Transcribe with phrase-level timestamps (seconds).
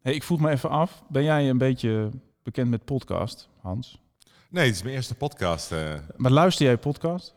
[0.00, 2.10] Hey, ik vroeg me even af, ben jij een beetje
[2.42, 4.00] bekend met podcast, Hans?
[4.50, 5.72] Nee, het is mijn eerste podcast.
[5.72, 7.34] eh, Maar luister jij podcast?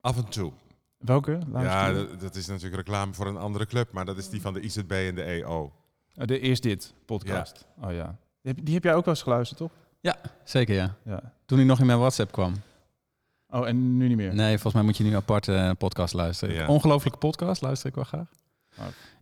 [0.00, 0.52] af en toe.
[0.98, 1.38] Welke?
[1.48, 4.40] Luister Ja, dat, dat is natuurlijk reclame voor een andere club, maar dat is die
[4.40, 5.72] van de IZB en de EO.
[6.16, 7.66] Oh, de Eerst Dit podcast.
[7.82, 8.16] Oh ja.
[8.42, 9.70] Die heb, die heb jij ook wel eens geluisterd, toch?
[10.44, 10.96] Zeker, ja.
[11.04, 11.32] Ja.
[11.46, 12.54] Toen hij nog in mijn WhatsApp kwam.
[13.48, 14.34] Oh, en nu niet meer?
[14.34, 16.54] Nee, volgens mij moet je nu apart eh, podcast luisteren.
[16.54, 16.66] Ja.
[16.66, 18.26] Ongelooflijke podcast luister ik wel graag.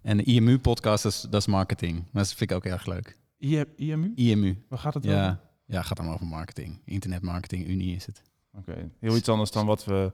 [0.02, 2.04] En de IMU-podcast, dat is, dat is marketing.
[2.12, 3.16] Dat vind ik ook erg leuk.
[3.44, 4.12] I- IMU?
[4.14, 4.62] IMU.
[4.68, 5.18] Waar gaat het over?
[5.18, 6.80] Ja, ja, gaat dan over marketing.
[6.84, 8.22] Internetmarketing, Unie is het.
[8.58, 10.12] Oké, heel iets anders dan wat we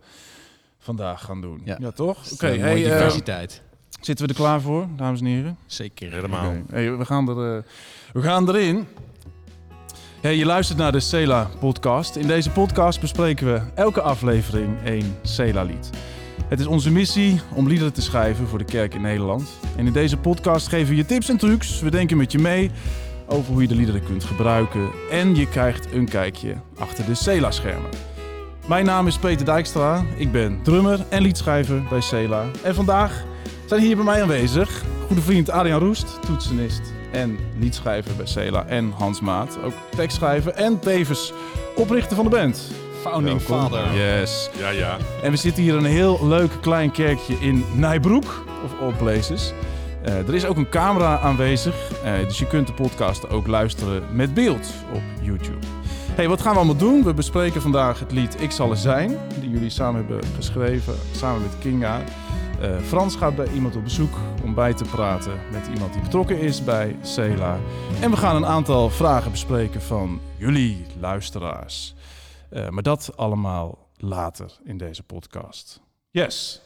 [0.78, 1.60] vandaag gaan doen.
[1.64, 1.90] Ja, Ja.
[1.90, 2.32] toch?
[2.32, 3.62] Oké, mooie hey, eh, diversiteit.
[4.00, 5.56] zitten we er klaar voor, dames en heren?
[5.66, 6.12] Zeker.
[6.12, 6.54] Helemaal.
[6.70, 7.62] Hey, we, gaan er, eh,
[8.12, 8.86] we gaan erin.
[10.20, 12.16] Hey, je luistert naar de Cela podcast.
[12.16, 15.90] In deze podcast bespreken we elke aflevering één Cela lied.
[16.52, 19.58] Het is onze missie om liederen te schrijven voor de kerk in Nederland.
[19.76, 21.80] En in deze podcast geven we je tips en trucs.
[21.80, 22.70] We denken met je mee
[23.26, 24.90] over hoe je de liederen kunt gebruiken.
[25.10, 27.90] En je krijgt een kijkje achter de Cela-schermen.
[28.66, 30.04] Mijn naam is Peter Dijkstra.
[30.16, 32.44] Ik ben drummer en liedschrijver bij Cela.
[32.62, 33.24] En vandaag
[33.66, 38.66] zijn hier bij mij aanwezig goede vriend Adriaan Roest, toetsenist en liedschrijver bij Cela.
[38.66, 41.32] En Hans Maat, ook tekstschrijver en tevens
[41.76, 42.81] oprichter van de band.
[43.02, 43.70] Founding Welkom.
[43.70, 43.94] father.
[43.94, 44.50] Yes.
[44.58, 44.96] Ja, ja.
[45.22, 49.52] En we zitten hier in een heel leuk klein kerkje in Nijbroek, of all places.
[50.02, 54.02] Eh, er is ook een camera aanwezig, eh, dus je kunt de podcast ook luisteren
[54.12, 55.66] met beeld op YouTube.
[56.14, 57.04] Hey, wat gaan we allemaal doen?
[57.04, 61.42] We bespreken vandaag het lied Ik zal er zijn, die jullie samen hebben geschreven, samen
[61.42, 62.00] met Kinga.
[62.60, 66.40] Eh, Frans gaat bij iemand op bezoek om bij te praten met iemand die betrokken
[66.40, 67.58] is bij Cela.
[68.00, 71.94] En we gaan een aantal vragen bespreken van jullie luisteraars.
[72.52, 75.80] Eh, maar dat allemaal later in deze podcast.
[76.10, 76.62] Yes.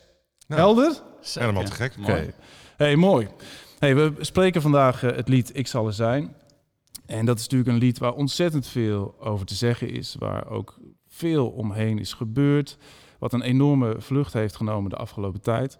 [0.46, 0.92] Nou, Helder?
[1.20, 1.40] Zeker.
[1.40, 1.94] Helemaal te gek.
[2.00, 2.10] Oké.
[2.10, 2.32] Mooi.
[2.76, 3.28] Hey, mooi.
[3.78, 6.34] Hey, we spreken vandaag eh, het lied Ik zal er zijn.
[7.06, 10.16] En dat is natuurlijk een lied waar ontzettend veel over te zeggen is.
[10.18, 10.78] Waar ook
[11.08, 12.78] veel omheen is gebeurd.
[13.18, 15.78] Wat een enorme vlucht heeft genomen de afgelopen tijd.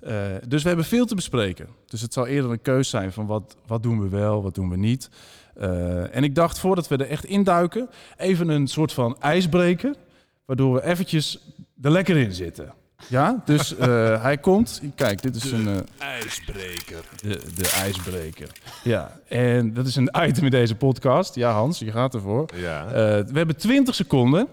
[0.00, 1.68] Eh, dus we hebben veel te bespreken.
[1.86, 4.70] Dus het zal eerder een keus zijn van wat, wat doen we wel, wat doen
[4.70, 5.10] we niet.
[5.56, 9.96] Eh, en ik dacht, voordat we er echt induiken, even een soort van ijsbreken.
[10.44, 11.38] Waardoor we eventjes
[11.82, 12.72] er lekker in zitten.
[13.08, 14.82] Ja, dus eh, hij komt.
[14.94, 15.68] Kijk, dit is een...
[15.68, 17.04] eh, ijsbreker.
[17.22, 18.48] de, de ijsbreker.
[18.84, 21.34] Ja, en dat is een item in deze podcast.
[21.34, 22.48] Ja, Hans, je gaat ervoor.
[22.54, 22.86] Ja.
[23.26, 24.48] We hebben 20 seconden.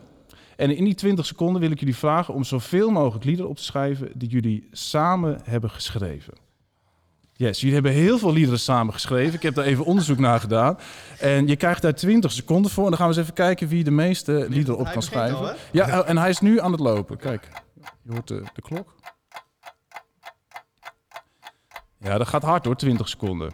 [0.56, 3.64] En in die 20 seconden wil ik jullie vragen om zoveel mogelijk liederen op te
[3.64, 6.34] schrijven die jullie samen hebben geschreven.
[7.42, 9.34] Yes, jullie hebben heel veel liederen samen geschreven.
[9.34, 10.78] Ik heb daar even onderzoek naar gedaan.
[11.20, 12.84] En je krijgt daar 20 seconden voor.
[12.84, 15.38] En dan gaan we eens even kijken wie de meeste liederen op kan schrijven.
[15.38, 17.18] al, ja, oh, en hij is nu aan het lopen.
[17.18, 17.48] Kijk,
[18.04, 18.96] je hoort de, de klok.
[22.00, 23.52] Ja, dat gaat hard hoor, 20 seconden.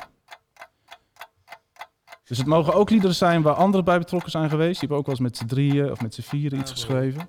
[2.23, 4.79] Dus het mogen ook liederen zijn waar anderen bij betrokken zijn geweest.
[4.79, 7.27] Die hebben ook wel eens met z'n drieën of met z'n vieren iets geschreven.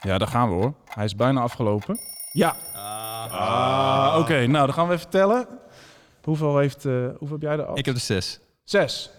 [0.00, 0.74] Ja, daar gaan we hoor.
[0.84, 1.98] Hij is bijna afgelopen.
[2.32, 2.56] Ja.
[2.74, 5.46] Ah, Oké, nou dan gaan we even tellen.
[6.22, 7.78] Hoeveel, heeft, eh, hoeveel heb jij er al?
[7.78, 8.40] Ik heb de zes.
[8.64, 9.10] Zes.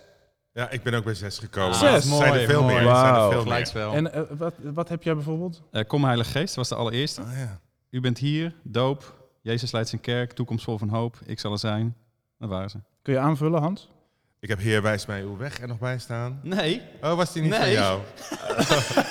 [0.53, 1.75] ja, ik ben ook bij zes gekomen.
[1.75, 1.91] Zes.
[1.93, 2.73] Het zijn er Mooi, veel mooi.
[2.75, 2.87] meer.
[2.89, 3.41] er Zijn er veel meer.
[3.41, 3.93] Gelijkspel.
[3.93, 5.61] En eh, wat, wat heb jij bijvoorbeeld?
[5.71, 7.21] Eh, Kom Heilige Geest was de allereerste.
[7.21, 7.59] Oh, ja.
[7.89, 9.19] U bent hier, doop.
[9.41, 11.17] Jezus leidt zijn kerk, toekomst vol van hoop.
[11.25, 11.95] Ik zal er zijn.
[12.37, 12.77] Dat waren ze.
[13.01, 13.89] Kun je aanvullen, Hans?
[14.41, 16.39] Ik heb Heer wijs mij uw weg er nog bij staan.
[16.43, 16.81] Nee.
[17.01, 17.59] Oh, was die niet Nee.
[17.59, 17.99] van jou?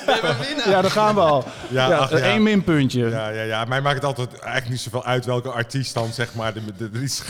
[0.71, 1.45] Ja, daar gaan we al.
[1.71, 2.19] Ja, Ja, ach, ja.
[2.19, 3.09] één minpuntje.
[3.09, 3.65] Ja, ja, ja.
[3.65, 6.91] Mij maakt het altijd eigenlijk niet zoveel uit welke artiest dan zeg maar de, de,
[6.91, 7.25] de lied,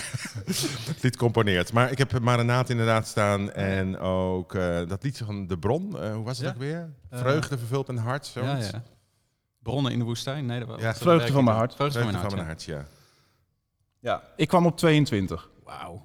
[0.86, 1.72] het lied componeert.
[1.72, 5.98] Maar ik heb Maranat inderdaad staan en ook eh, dat liedje van De Bron.
[6.02, 6.52] eh, hoe was het Ja.
[6.52, 6.88] ook weer?
[7.10, 8.30] Eh, Vreugde vervult mijn hart.
[8.34, 8.70] Ja, Zoiets.
[8.70, 8.82] ja.
[9.62, 10.46] Bronnen in de woestijn.
[10.46, 11.74] Nee, dat was Ja, Vreugde van mijn hart.
[11.74, 12.84] Vreugde van mijn hart, ja.
[14.00, 15.49] Ja, ik kwam op 22.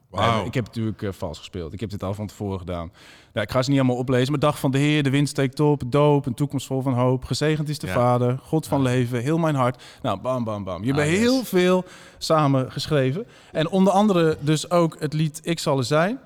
[0.09, 0.45] Wauw.
[0.45, 1.73] Ik heb natuurlijk eh, vals gespeeld.
[1.73, 2.91] Ik heb dit al van tevoren gedaan.
[3.33, 4.31] Ja, ik ga ze niet allemaal oplezen.
[4.31, 7.25] Maar dag van de Heer, de wind steekt op, doop, een toekomst vol van hoop.
[7.25, 7.93] Gezegend is de Ja.
[7.93, 9.83] Vader, God van leven, heel mijn hart.
[10.01, 10.83] Nou, bam, bam, bam.
[10.83, 11.19] Je hebt Ah, yes.
[11.19, 11.83] heel veel
[12.17, 13.27] samen geschreven.
[13.51, 16.19] En onder andere dus ook het lied Ik zal er zijn,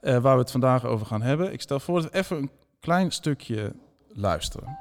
[0.00, 1.52] eh, waar we het vandaag over gaan hebben.
[1.52, 2.50] Ik stel voor dat we even een
[2.80, 3.72] klein stukje
[4.08, 4.78] luisteren.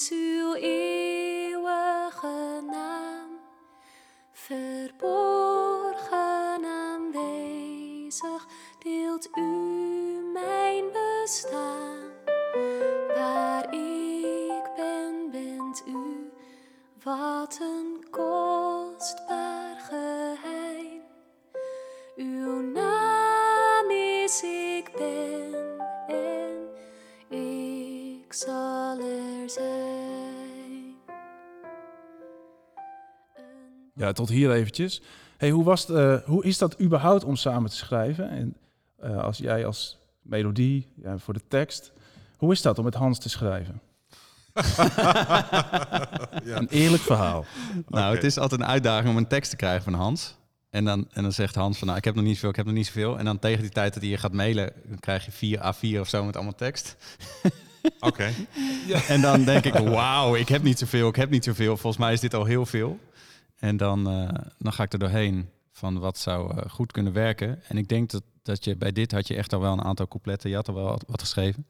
[0.00, 0.29] Is
[33.94, 35.02] Ja, tot hier eventjes.
[35.36, 38.30] Hey, hoe, was het, eh, hoe is dat überhaupt om samen te schrijven?
[38.30, 38.56] En
[38.96, 41.92] eh, als jij als melodie, ja, voor de tekst,
[42.36, 43.80] hoe is dat om met Hans te schrijven?
[46.44, 46.56] Ja.
[46.56, 47.44] Een eerlijk verhaal.
[47.88, 50.36] Nou, het is altijd een uitdaging om een tekst te krijgen van Hans.
[50.70, 52.66] En dan, en dan zegt Hans van, nou, ik heb nog niet zoveel, ik heb
[52.66, 53.18] nog niet zoveel.
[53.18, 56.00] En dan tegen die tijd dat hij je gaat mailen, dan krijg je 4 A4
[56.00, 56.96] of zo met allemaal tekst.
[58.00, 58.30] Oké.
[59.08, 61.76] En dan denk ik, wauw, ik heb niet zoveel, ik heb niet zoveel.
[61.76, 62.98] Volgens mij is dit al heel veel.
[63.60, 64.28] En dan, eh,
[64.58, 67.62] dan ga ik er doorheen van wat zou eh, goed kunnen werken.
[67.68, 70.08] En ik denk dat, dat je bij dit had je echt al wel een aantal
[70.08, 70.50] coupletten.
[70.50, 71.66] Je had al wel wat, geschreven.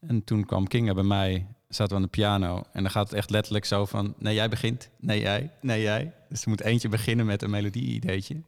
[0.00, 2.62] En toen kwam Kinga bij mij, zaten we aan de piano.
[2.72, 6.12] En dan gaat het echt letterlijk zo van, nee jij begint, nee jij, nee jij.
[6.28, 8.42] Dus er moet eentje beginnen met een melodie-ideetje.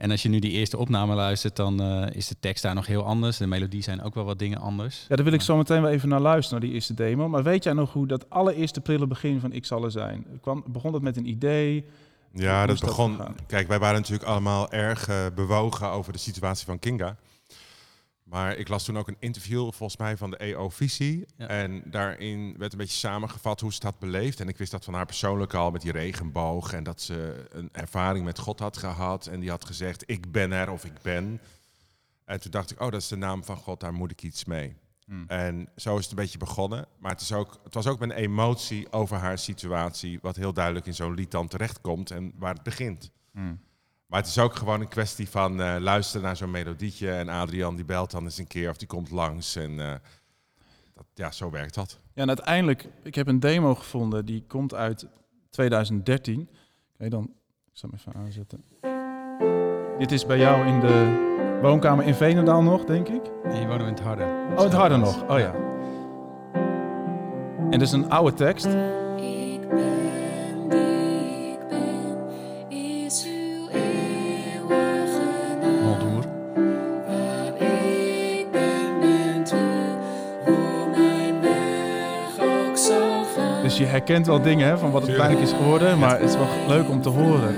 [0.00, 2.86] En als je nu die eerste opname luistert, dan eh, is de tekst daar nog
[2.86, 3.36] heel anders.
[3.36, 5.04] De melodie zijn ook wel wat dingen anders.
[5.08, 7.28] Ja, daar wil ik zo meteen wel even naar luisteren, naar die eerste demo.
[7.28, 10.26] Maar weet jij nog hoe dat allereerste prille begin van Ik zal er zijn?
[10.40, 11.84] Kwam, begon dat met een idee?
[12.32, 13.18] Ja, dat begon.
[13.46, 17.16] kijk, wij waren natuurlijk allemaal erg eh, bewogen over de situatie van Kinga.
[18.30, 21.26] Maar ik las toen ook een interview, volgens mij, van de EO-visie.
[21.36, 21.46] Ja.
[21.46, 24.40] En daarin werd een beetje samengevat hoe ze had beleefd.
[24.40, 26.72] En ik wist dat van haar persoonlijk al met die regenboog.
[26.72, 29.26] En dat ze een ervaring met God had gehad.
[29.26, 31.40] En die had gezegd, ik ben er of ik ben.
[32.24, 34.44] En toen dacht ik, oh, dat is de naam van God, daar moet ik iets
[34.44, 34.76] mee.
[35.04, 35.24] Hmm.
[35.26, 36.86] En zo is het een beetje begonnen.
[36.98, 40.86] Maar het, is ook, het was ook een emotie over haar situatie, wat heel duidelijk
[40.86, 43.10] in zo'n lied dan terechtkomt en waar het begint.
[43.32, 43.60] Hmm.
[44.10, 47.10] Maar het is ook gewoon een kwestie van eh, luisteren naar zo'n melodietje.
[47.10, 49.56] En Adrian die belt dan eens een keer of die komt langs.
[49.56, 49.94] En eh,
[50.94, 51.98] dat, ja, zo werkt dat.
[52.14, 55.06] Ja, en uiteindelijk, ik heb een demo gevonden die komt uit
[55.50, 56.48] 2013.
[56.94, 57.22] Oké, dan,
[57.66, 58.64] ik zal hem even aanzetten.
[59.98, 61.28] Dit is bij jou in de
[61.62, 63.30] woonkamer in Veenendaal nog, denk ik.
[63.44, 64.24] En je woont in het harde.
[64.56, 65.28] Oh, het harde nog.
[65.28, 65.54] Oh ja.
[67.70, 68.66] En dat is een oude tekst.
[69.16, 70.09] Ik ben
[84.06, 85.98] herkent wel dingen hè, van wat het uiteindelijk is geworden.
[85.98, 87.54] Maar het is wel leuk om te horen.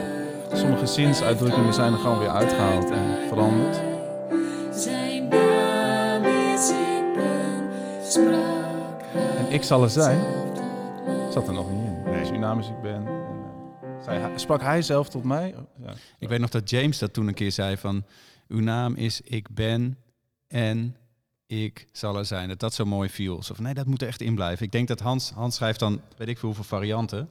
[0.52, 3.80] Sommige zinsuitdrukkingen zijn er gewoon weer uitgehaald en veranderd.
[4.70, 6.72] Zijn naam is
[9.38, 10.20] En ik zal er zijn,
[11.30, 12.02] zat er nog niet in.
[12.10, 12.20] Nee.
[12.20, 12.94] Dus uw naam is ik ben.
[12.94, 15.54] En, eh, zei hij- sprak hij zelf tot mij?
[15.58, 15.92] Oh, ja.
[16.18, 18.04] Ik weet nog dat James dat toen een keer zei van...
[18.48, 19.98] Uw naam is ik ben
[20.48, 20.96] en
[21.60, 22.48] ik zal er zijn.
[22.48, 23.42] Dat dat zo mooi viel.
[23.42, 24.66] Van, nee, dat moet er echt in blijven.
[24.66, 27.30] Ik denk dat Hans, Hans schrijft dan, weet ik veel hoeveel varianten.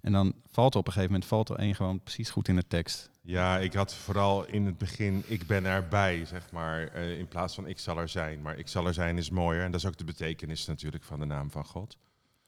[0.00, 2.56] En dan valt er op een gegeven moment valt er één gewoon precies goed in
[2.56, 3.10] de tekst.
[3.22, 6.88] Ja, ik had vooral in het begin, ik ben erbij, zeg maar.
[6.88, 8.42] eh, in plaats van ik zal er zijn.
[8.42, 9.64] Maar ik zal er zijn is mooier.
[9.64, 11.96] En dat is ook de betekenis natuurlijk van de naam van God.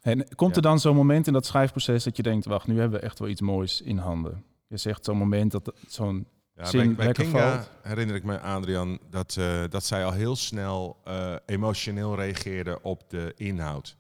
[0.01, 3.01] En komt er dan zo'n moment in dat schrijfproces dat je denkt, wacht, nu hebben
[3.01, 4.45] we echt wel iets moois in handen?
[4.67, 9.37] Je zegt zo'n moment dat zo'n Ja, bij, bij Kinga herinner ik me, Adrian, dat,
[9.37, 13.97] eh, dat zij al heel snel eh, emotioneel reageerde op de inhoud.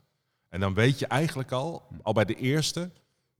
[0.48, 2.90] En dan weet je eigenlijk al, al bij de eerste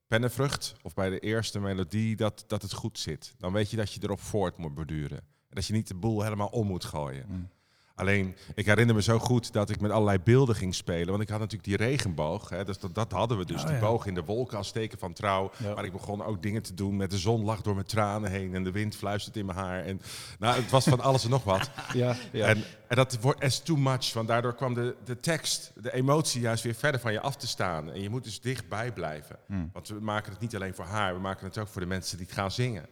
[0.07, 3.35] pennenvrucht of bij de eerste melodie, dat, dat het goed zit.
[3.39, 5.19] Dan weet je dat je erop voort moet borduren.
[5.19, 7.25] En dat je niet de boel helemaal om moet gooien.
[7.29, 7.49] Mm.
[7.97, 11.09] Alleen, ik herinner me zo goed dat ik met allerlei beelden ging spelen.
[11.09, 12.49] Want ik had natuurlijk die regenboog.
[12.49, 13.61] Hè, dus dat, dat hadden we dus.
[13.61, 13.81] Oh, die ja.
[13.81, 15.51] boog in de wolken als teken van trouw.
[15.57, 15.75] Ja.
[15.75, 18.55] Maar ik begon ook dingen te doen met de zon lag door mijn tranen heen.
[18.55, 19.85] En de wind fluistert in mijn haar.
[19.85, 20.01] En
[20.39, 21.71] nou, het was van alles en nog wat.
[21.93, 22.47] Ja, ja.
[22.47, 24.13] En, en dat wordt as too much.
[24.13, 27.47] Want daardoor kwam de, de tekst, de emotie juist weer verder van je af te
[27.47, 27.93] staan.
[27.93, 29.39] En je moet dus dichtbij blijven.
[29.47, 29.71] Hmm.
[29.73, 31.15] Want we maken het niet alleen voor haar.
[31.15, 32.87] We maken het ook voor de mensen die het gaan zingen.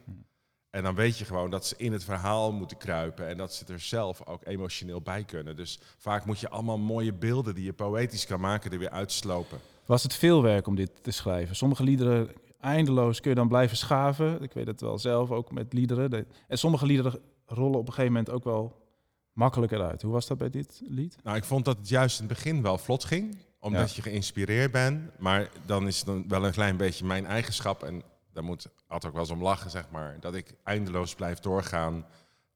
[0.73, 3.29] En dan weet je gewoon dat ze in het verhaal moeten kruipen.
[3.29, 5.57] En dat ze er zelf ook emotioneel bij kunnen.
[5.57, 9.59] Dus vaak moet je allemaal mooie beelden die je poëtisch kan maken er weer uitslopen.
[9.87, 11.57] Was het veel werk om dit te schrijven?
[11.57, 14.43] Sommige liederen eindeloos kun je dan blijven schaven.
[14.43, 16.11] Ik weet het wel zelf, ook met liederen.
[16.11, 18.81] De- En sommige liederen rollen op een gegeven moment ook wel
[19.33, 20.03] makkelijker uit.
[20.03, 21.17] Hoe was dat bij dit lied?
[21.23, 23.39] Nou, ik vond dat het juist in het begin wel vlot ging.
[23.61, 23.97] Omdat Ja.
[23.97, 25.19] je geïnspireerd bent.
[25.19, 27.83] Maar dan is het dan wel een klein beetje mijn eigenschap.
[27.83, 28.03] En
[28.33, 30.17] daar moet altijd ook wel eens om lachen, zeg maar.
[30.21, 32.07] Dat ik eindeloos blijf doorgaan.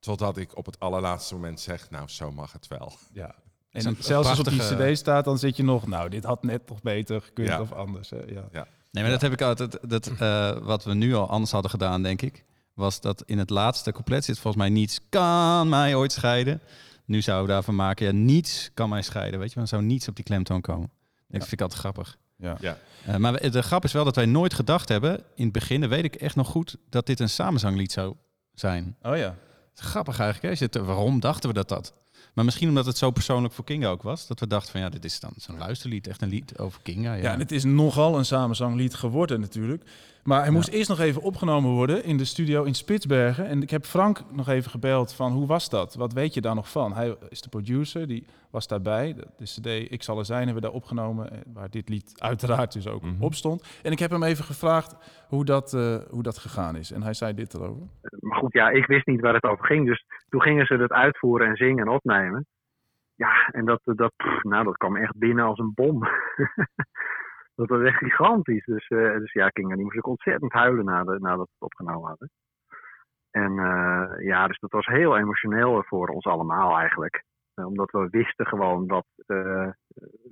[0.00, 2.92] Totdat ik op het allerlaatste moment zeg, nou, zo mag het wel.
[3.12, 3.34] Ja.
[3.70, 4.58] En een zelfs als op die
[4.92, 5.86] cd staat, dan zit je nog...
[5.86, 7.60] Nou, dit had net nog beter gekund Ja.
[7.60, 8.10] of anders.
[8.10, 8.16] Hè?
[8.16, 8.66] Ja.
[8.90, 9.78] Nee, maar dat heb ik altijd.
[9.90, 13.50] Dat, eh, wat we nu al anders hadden gedaan, denk ik, was dat in het
[13.50, 16.60] laatste couplet zit volgens mij niets kan mij ooit scheiden.
[17.04, 19.40] Nu zouden we daarvan maken, ja, niets kan mij scheiden.
[19.40, 20.90] Weet je, dan zou niets op die klemtoon komen.
[21.28, 22.18] Dat vind ik altijd grappig.
[22.36, 22.56] Ja.
[22.60, 22.78] Ja.
[23.06, 25.90] Eh, maar de grap is wel dat wij nooit gedacht hebben, in het begin, dat
[25.90, 28.14] weet ik echt nog goed, dat dit een samenzanglied zou
[28.54, 28.96] zijn.
[29.02, 29.34] Oh ja.
[29.74, 30.60] Grappig eigenlijk.
[30.60, 30.84] Hè?
[30.84, 31.94] Waarom dachten we dat dat?
[32.34, 34.26] Maar misschien omdat het zo persoonlijk voor Kinga ook was.
[34.26, 36.06] Dat we dachten van ja, dit is dan zo'n luisterlied.
[36.06, 37.14] Echt een lied over Kinga.
[37.14, 39.84] Ja, Ja, en het is nogal een samenzanglied geworden natuurlijk.
[40.26, 43.46] Maar hij moest eerst nog even opgenomen worden in de studio in Spitsbergen.
[43.46, 45.94] En ik heb Frank nog even gebeld van hoe was dat?
[45.94, 46.92] Wat weet je daar nog van?
[46.94, 49.14] Hij is de producer, die was daarbij.
[49.14, 52.12] De, de cd Ik zal er zijn hebben we daar opgenomen, eh, waar dit lied
[52.20, 53.22] uiteraard dus ook Mhm.
[53.22, 53.80] op stond.
[53.82, 54.96] En ik heb hem even gevraagd
[55.28, 56.90] hoe dat, eh, hoe dat gegaan is.
[56.92, 57.86] En hij zei dit erover.
[58.20, 59.86] Maar goed, ja, ik wist niet waar het over ging.
[59.86, 62.46] Dus toen gingen ze het uitvoeren en zingen en opnemen.
[63.14, 66.02] Ja, en dat, dat, pff, nou, dat kwam echt binnen als een bom.
[67.56, 68.64] dat was echt gigantisch.
[68.64, 72.30] Dus, eh, dus ja, King, die moest ook ontzettend huilen nadat, we het opgenomen hadden.
[73.30, 77.24] En eh, ja, dus dat was heel emotioneel voor ons allemaal eigenlijk.
[77.54, 79.68] Eh, omdat we wisten gewoon eh,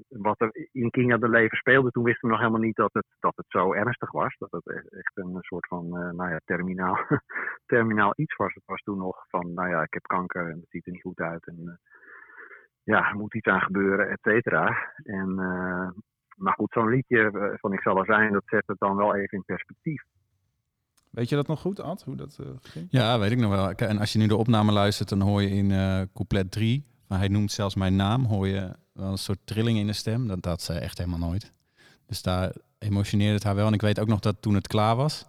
[0.08, 1.90] wat er in Kinga de leven speelde.
[1.90, 4.36] Toen wisten we nog helemaal niet dat het, dat het zo ernstig was.
[4.38, 6.98] Dat het e- echt een soort van nou ja, terminaal,
[7.72, 8.54] terminaal iets was.
[8.54, 11.02] Het was toen nog van, nou ja, ik heb kanker en het ziet er niet
[11.02, 11.46] goed uit.
[11.46, 11.80] En
[12.82, 14.92] ja, er moet iets aan gebeuren, et cetera.
[15.02, 15.34] En,
[16.36, 19.14] maar goed, zo'n liedje eh, van Ik zal er zijn, dat zet het dan wel
[19.14, 20.02] even in perspectief.
[21.10, 22.86] Weet je dat nog goed, Ad, hoe dat eh, ging?
[22.90, 23.70] Ja, weet ik nog wel.
[23.70, 27.18] En als je nu de opname luistert, dan hoor je in eh couplet 3, maar
[27.18, 30.28] hij noemt zelfs mijn naam, hoor je wel een soort trilling in de stem.
[30.28, 31.52] Dat, dat zei echt helemaal nooit.
[32.06, 33.66] Dus daar emotioneerde het haar wel.
[33.66, 35.26] En ik weet ook nog dat toen het klaar was,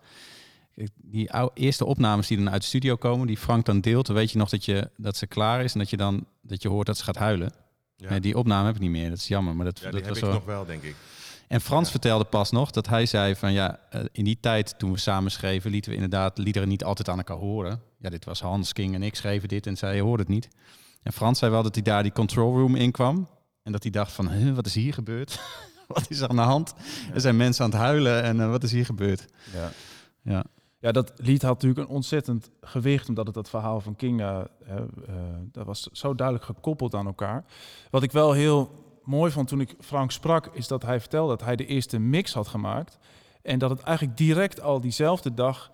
[0.95, 4.31] die eerste opnames die dan uit de studio komen, die Frank dan deelt, dan weet
[4.31, 6.87] je nog dat, je, dat ze klaar is en dat je dan dat je hoort
[6.87, 7.51] dat ze gaat huilen.
[7.97, 9.55] Ja, Nee, die opname heb ik niet meer, dat is jammer.
[9.55, 10.33] Maar dat, ja dat heb was ik wel...
[10.33, 10.95] nog wel, denk ik.
[11.47, 11.91] En Frans Ja.
[11.91, 15.31] vertelde pas nog dat hij zei van ja, eh, in die tijd toen we samen
[15.31, 17.81] schreven, lieten we inderdaad liederen niet altijd aan elkaar horen.
[17.99, 20.47] Ja, dit was Hans, King en ik schreven dit en zij hoorde het niet.
[21.03, 23.27] En Frans zei wel dat hij daar die control room in kwam
[23.63, 25.39] en dat hij dacht van, huh, wat is hier gebeurd?
[25.87, 26.73] wat is er aan de hand?
[27.13, 29.25] Er zijn mensen aan het huilen en eh, wat is hier gebeurd?
[29.53, 29.71] Ja.
[30.21, 30.43] Ja.
[30.85, 34.75] Ja, dat lied had natuurlijk een ontzettend gewicht, omdat het dat verhaal van Kinga, hè,
[34.75, 35.15] eh,
[35.51, 37.45] dat was zo duidelijk gekoppeld aan elkaar.
[37.89, 38.69] Wat ik wel heel
[39.03, 42.33] mooi vond toen ik Frank sprak, is dat hij vertelde dat hij de eerste mix
[42.33, 42.97] had gemaakt.
[43.41, 45.71] En dat het eigenlijk direct al diezelfde dag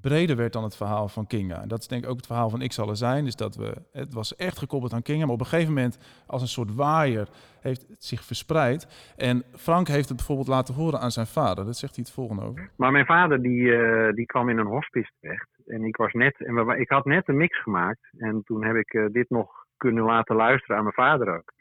[0.00, 1.62] breder werd dan het verhaal van Kinga.
[1.62, 3.24] En dat is denk ik ook het verhaal van Ik zal er zijn.
[3.24, 6.42] Dus dat we, het was echt gekoppeld aan Kinga, maar op een gegeven moment als
[6.42, 7.28] een soort waaier
[7.60, 9.12] heeft het zich verspreid.
[9.16, 11.64] En Frank heeft het bijvoorbeeld laten horen aan zijn vader.
[11.64, 12.70] Dat zegt hij het volgende over.
[12.76, 15.48] Maar mijn vader die, eh, die kwam in een hospice terecht.
[15.66, 18.08] En ik was net, en ik had net een mix gemaakt.
[18.18, 21.52] En toen heb ik eh, dit nog kunnen laten luisteren aan mijn vader ook.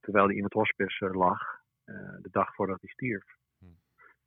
[0.00, 1.40] Terwijl hij in het hospice eh, lag,
[2.22, 3.35] de dag voordat hij stierf.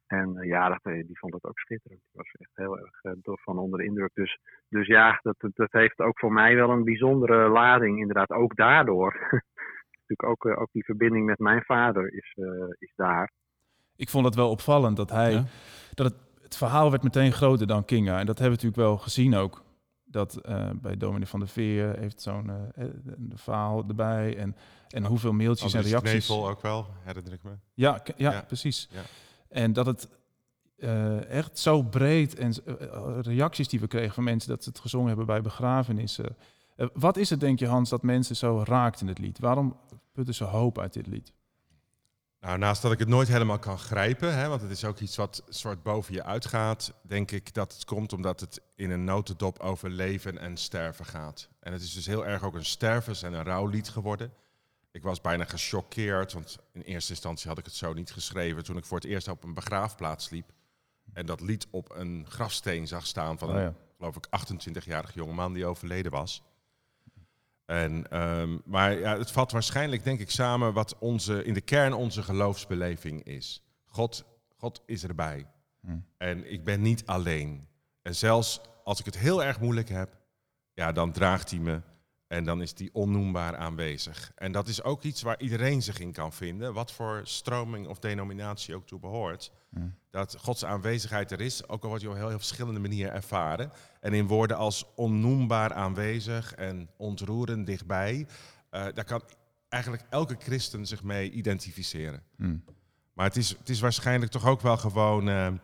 [0.09, 1.99] En eh, ja, dat, eh, die vond het ook schitterend.
[2.01, 4.11] Die was echt heel erg eh, door- van onder de indruk.
[4.13, 4.39] Dus,
[4.69, 7.99] dus ja, dat, dat- dat heeft ook voor mij wel een bijzondere lading.
[7.99, 9.13] Inderdaad, ook daardoor.
[10.07, 12.45] Natuurlijk ook, ook die verbinding met mijn vader is, eh,
[12.79, 13.31] is daar.
[13.95, 15.43] Ik vond het wel opvallend dat hij Ja.
[15.93, 18.19] dat het, het verhaal werd meteen groter dan Kinga.
[18.19, 19.63] En dat hebben we natuurlijk wel gezien ook.
[20.03, 22.51] Dat eh, bij Dominee van der Veer heeft zo'n
[23.35, 24.37] verhaal erbij.
[24.37, 24.55] En,
[24.87, 26.25] en hoeveel mailtjes en reacties.
[26.27, 27.51] Knevel ook wel, herinner ik me.
[27.73, 28.41] Ja, ja, Ja.
[28.47, 28.87] precies.
[28.91, 29.01] Ja.
[29.49, 30.09] En dat het
[30.77, 34.69] eh, echt zo breed en eh, eh, reacties die we kregen van mensen dat ze
[34.69, 36.37] het gezongen hebben bij begrafenissen.
[36.93, 39.39] Wat is het, denk je, Hans, dat mensen zo raakt in het lied?
[39.39, 39.77] Waarom
[40.13, 41.33] putten ze hoop uit dit lied?
[42.39, 45.15] Nou, naast dat ik het nooit helemaal kan grijpen, hè, want het is ook iets
[45.15, 49.59] wat soort boven je uitgaat, denk ik dat het komt omdat het in een notendop
[49.59, 51.49] over leven en sterven gaat.
[51.59, 54.33] En het is dus heel erg ook een stervens- en een rouwlied geworden.
[54.91, 58.77] Ik was bijna gechoqueerd, want in eerste instantie had ik het zo niet geschreven toen
[58.77, 60.51] ik voor het eerst op een begraafplaats liep
[61.13, 63.73] en dat lied op een grafsteen zag staan van een, Oh ja.
[63.97, 66.43] geloof ik, 28-jarig jongeman die overleden was.
[67.65, 71.93] En, ehm, maar ja, het vat waarschijnlijk, denk ik, samen wat onze, in de kern
[71.93, 73.63] onze geloofsbeleving is.
[73.85, 74.25] God,
[74.57, 75.47] God is erbij.
[75.81, 76.05] Hmm.
[76.17, 77.67] En ik ben niet alleen.
[78.01, 80.17] En zelfs als ik het heel erg moeilijk heb,
[80.73, 81.81] ja, dan draagt hij me.
[82.29, 84.31] En dan is die onnoembaar aanwezig.
[84.35, 87.99] En dat is ook iets waar iedereen zich in kan vinden, wat voor stroming of
[87.99, 89.51] denominatie ook toe behoort.
[90.09, 93.71] Dat Gods aanwezigheid er is, ook al wordt je op heel, heel verschillende manieren ervaren.
[93.99, 98.27] En in woorden als onnoembaar aanwezig en ontroerend dichtbij,
[98.69, 99.21] eh, daar kan
[99.69, 102.23] eigenlijk elke christen zich mee identificeren.
[103.13, 105.29] Maar het is, het is waarschijnlijk toch ook wel gewoon.
[105.29, 105.57] ehm,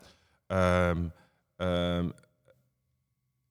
[0.48, 1.08] ehm,
[1.56, 2.10] ehm,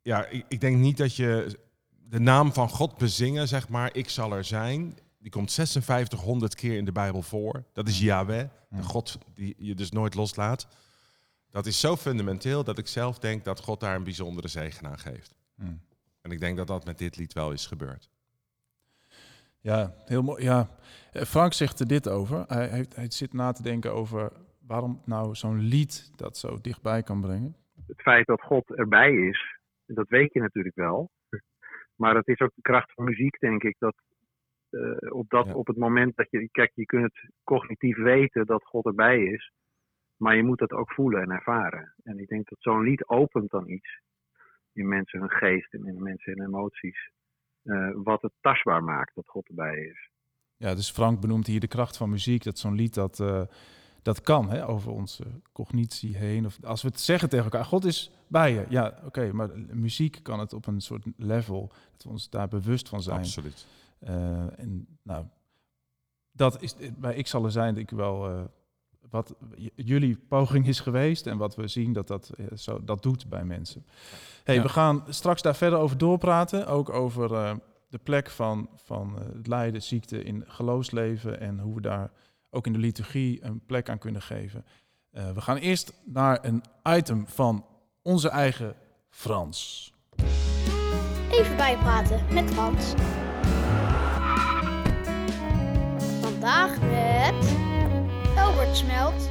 [0.02, 1.58] ja, ik, ik denk niet dat je
[2.08, 4.98] de naam van God bezingen, zeg maar, ik zal er zijn.
[5.18, 7.64] Die komt 5600 keer in de Bijbel voor.
[7.72, 10.68] Dat is Yahweh, de God die je dus nooit loslaat.
[11.50, 14.98] Dat is zo fundamenteel dat ik zelf denk dat God daar een bijzondere zegen aan
[14.98, 15.34] geeft.
[15.54, 15.80] Hmm.
[16.20, 18.10] En ik denk dat dat met dit lied wel is gebeurd.
[19.60, 20.42] Ja, heel mooi.
[20.42, 20.68] Ja.
[21.12, 22.44] Eh, Frank zegt er dit over.
[22.48, 24.32] Hij, heeft, hij zit na te denken over
[24.66, 27.56] waarom nou zo'n lied dat zo dichtbij kan brengen.
[27.86, 31.10] het feit dat God erbij is, dat weet je natuurlijk wel.
[31.96, 33.94] Maar het is ook de kracht van muziek, denk ik, dat,
[34.70, 35.54] eh, op, dat Ja.
[35.54, 39.52] op het moment dat je, kijk, je kunt het cognitief weten dat God erbij is.
[40.16, 41.94] Maar je moet dat ook voelen en ervaren.
[42.02, 44.00] En ik denk dat zo'n lied opent dan iets
[44.72, 47.12] in mensen hun geest en in mensen hun emoties.
[47.64, 50.08] eh, wat het tastbaar maakt dat God erbij is.
[50.56, 52.42] Ja, dus Frank benoemt hier de kracht van muziek.
[52.44, 53.42] Dat zo'n lied dat, eh,
[54.04, 56.46] dat kan hè, over onze cognitie heen.
[56.46, 58.66] Of als we het zeggen tegen elkaar, God is bij je.
[58.68, 62.88] Ja, oké, maar muziek kan het op een soort level, dat we ons daar bewust
[62.88, 63.18] van zijn.
[63.18, 63.66] Absoluut.
[63.98, 65.24] Eh, en nou,
[66.32, 68.42] dat is bij Ik zal er zijn, denk ik wel, eh,
[69.14, 69.34] wat
[69.74, 73.44] jullie poging is geweest en wat we zien dat dat, eh, zo, dat doet bij
[73.44, 73.84] mensen.
[74.44, 74.62] Hey, Ja.
[74.62, 77.54] We gaan straks daar verder over doorpraten, ook over eh,
[77.88, 82.10] de plek van, van eh, het lijden, ziekte in geloofsleven en hoe we daar
[82.54, 84.64] ook in de liturgie een plek aan kunnen geven.
[85.10, 87.64] Eh, we gaan eerst naar een item van
[88.02, 88.74] onze eigen
[89.10, 89.92] Frans.
[91.30, 92.92] Even bijpraten met Frans.
[96.20, 97.56] Vandaag met
[98.36, 99.30] Albert Smelt,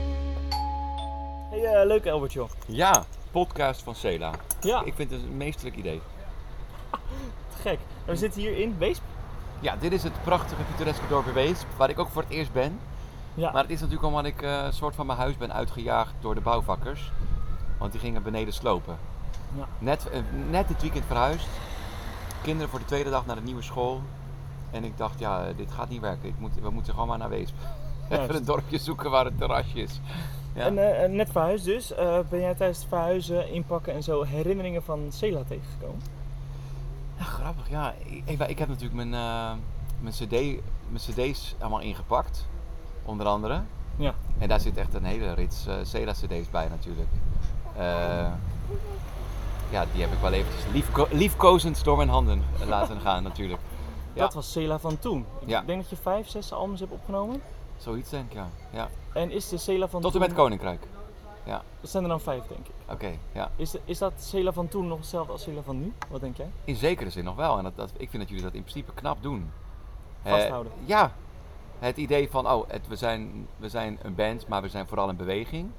[1.50, 2.50] Hey, eh, leuk joh.
[2.68, 4.32] Ja, podcast van Cela.
[4.62, 6.02] Ja, Ik vind het een meesterlijk idee.
[7.62, 7.80] gek.
[7.80, 9.02] En we zitten hier in Weesp.
[9.60, 12.80] Ja, dit is het prachtige pittoreske dorp Weesp, waar ik ook voor het eerst ben.
[13.34, 13.52] Ja.
[13.52, 16.36] Maar het is natuurlijk omdat ik eh, een soort van mijn huis ben uitgejaagd door
[16.36, 17.12] de bouwvakkers.
[17.78, 18.98] Want die gingen beneden slopen.
[19.56, 19.68] Ja.
[19.80, 21.48] Net, eh, net dit weekend verhuisd.
[22.42, 24.02] Kinderen voor de tweede dag naar de nieuwe school.
[24.72, 26.30] En ik dacht, ja, dit gaat niet werken.
[26.30, 27.56] Ik moet, we moeten gewoon maar naar Weesp.
[28.10, 30.00] Even een dorpje zoeken waar het terrasje is.
[30.54, 30.66] Ja.
[30.66, 31.94] En eh, net verhuisd dus.
[31.94, 36.02] Eh, ben jij tijdens het verhuizen, inpakken en zo herinneringen van Cela tegengekomen?
[37.18, 37.70] Ja, grappig.
[37.70, 37.94] Ja,
[38.26, 39.52] ik, ik heb natuurlijk mijn, eh,
[40.00, 40.32] mijn, CD,
[40.90, 42.48] mijn cd's allemaal ingepakt.
[43.06, 43.62] Onder andere.
[43.96, 44.14] Ja.
[44.38, 47.10] En daar zit echt een hele rits eh Cela cd's bij natuurlijk.
[47.78, 48.32] Eh,
[49.70, 53.62] ja, die heb ik wel eventjes liefko liefkozend door mijn handen laten gaan natuurlijk.
[54.14, 54.22] Ja.
[54.22, 55.26] Dat was Cela van toen.
[55.40, 55.62] Ik Ja.
[55.62, 57.42] denk dat je vijf, zes albums hebt opgenomen.
[57.78, 58.48] Zoiets denk ik, ja.
[58.70, 58.88] ja.
[59.14, 60.28] En is de Cela van Tot en toen...
[60.30, 60.88] met Koninkrijk.
[61.82, 62.74] Dat zijn er dan vijf, denk ik.
[62.92, 63.50] Oké, ja.
[63.56, 65.94] Is, de- is dat Cela van toen nog hetzelfde als Cela van nu?
[66.10, 66.50] Wat denk jij?
[66.64, 67.58] In zekere zin nog wel.
[67.58, 69.52] En dat, dat, ik vind dat jullie dat in principe knap doen.
[70.24, 70.72] Eh, Vasthouden.
[70.86, 71.12] ja.
[71.84, 75.10] Het idee van, oh, het, we, zijn, we zijn een band, maar we zijn vooral
[75.10, 75.70] een beweging.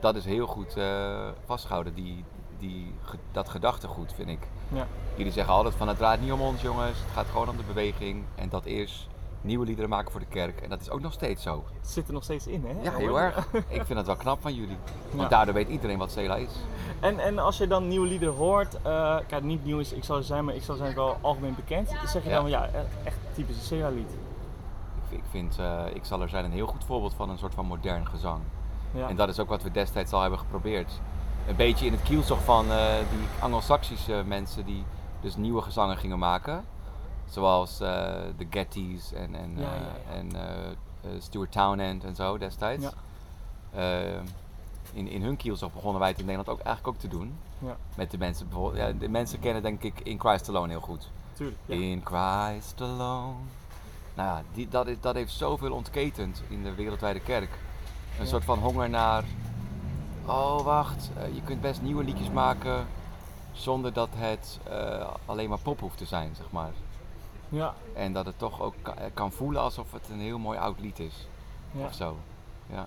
[0.00, 2.24] Dat is heel goed eh, vastgehouden, die,
[2.58, 2.94] die,
[3.32, 4.38] dat gedachtegoed, vind ik.
[4.72, 4.86] Ja.
[5.14, 6.98] Jullie zeggen altijd van, het draait niet om ons, jongens.
[6.98, 8.24] Het gaat gewoon om de beweging.
[8.34, 9.08] En dat is
[9.40, 10.60] nieuwe liederen maken voor de kerk.
[10.60, 11.64] En dat is ook nog steeds zo.
[11.80, 12.82] Het zit er nog steeds in, hè?
[12.82, 13.48] Ja, heel erg.
[13.68, 14.76] Ik vind het wel knap van jullie.
[15.10, 15.28] Want Ja.
[15.28, 16.50] daardoor weet iedereen wat Cela is.
[17.00, 20.22] En, en als je dan nieuwe liederen hoort, eh, kijk, niet nieuw is Ik zal
[20.22, 21.88] zijn, maar Ik zal zijn wel algemeen bekend.
[21.88, 22.36] Dan zeg je Ja.
[22.40, 22.68] dan, ja,
[23.04, 24.10] echt typisch een Cela-lied.
[25.08, 27.66] Ik, vind- eh, ik zal er zijn een heel goed voorbeeld van een soort van
[27.66, 28.40] modern gezang.
[28.92, 29.08] Ja.
[29.08, 31.00] En dat is ook wat we destijds al hebben geprobeerd.
[31.48, 34.84] Een beetje in het kielzog van eh, die Anglo-Saxische mensen die
[35.20, 36.64] dus nieuwe gezangen gingen maken.
[37.30, 37.88] Zoals eh,
[38.36, 39.70] de Gettys en, en, Ja, ja,
[40.14, 40.14] ja.
[40.18, 40.30] en
[41.22, 42.84] Stuart Townend en zo destijds.
[42.84, 42.92] Ja.
[44.92, 47.38] In, in hun kielzog begonnen wij het in Nederland ook eigenlijk ook te doen.
[47.58, 47.76] Ja.
[47.96, 48.86] Met de mensen bijvoorbeeld.
[48.86, 51.10] Ja, de mensen kennen denk ik In Christ Alone heel goed.
[51.32, 51.58] Tuurlijk.
[51.66, 53.34] In Christ alone.
[54.16, 54.68] Nou ja, die,
[55.00, 57.50] dat, heeft zoveel ontketend in de wereldwijde kerk.
[58.18, 58.30] Een Ja.
[58.30, 59.24] soort van honger naar.
[60.26, 61.10] Oh, wacht.
[61.16, 62.86] eh, je kunt best nieuwe liedjes maken.
[63.52, 66.70] Zonder dat het eh, alleen maar pop hoeft te zijn, zeg maar.
[67.48, 67.74] Ja.
[67.92, 70.80] En dat het toch ook ka- eh, kan voelen alsof het een heel mooi oud
[70.80, 71.26] lied is.
[71.72, 71.84] ja.
[71.86, 72.16] Of zo.
[72.70, 72.86] Ja.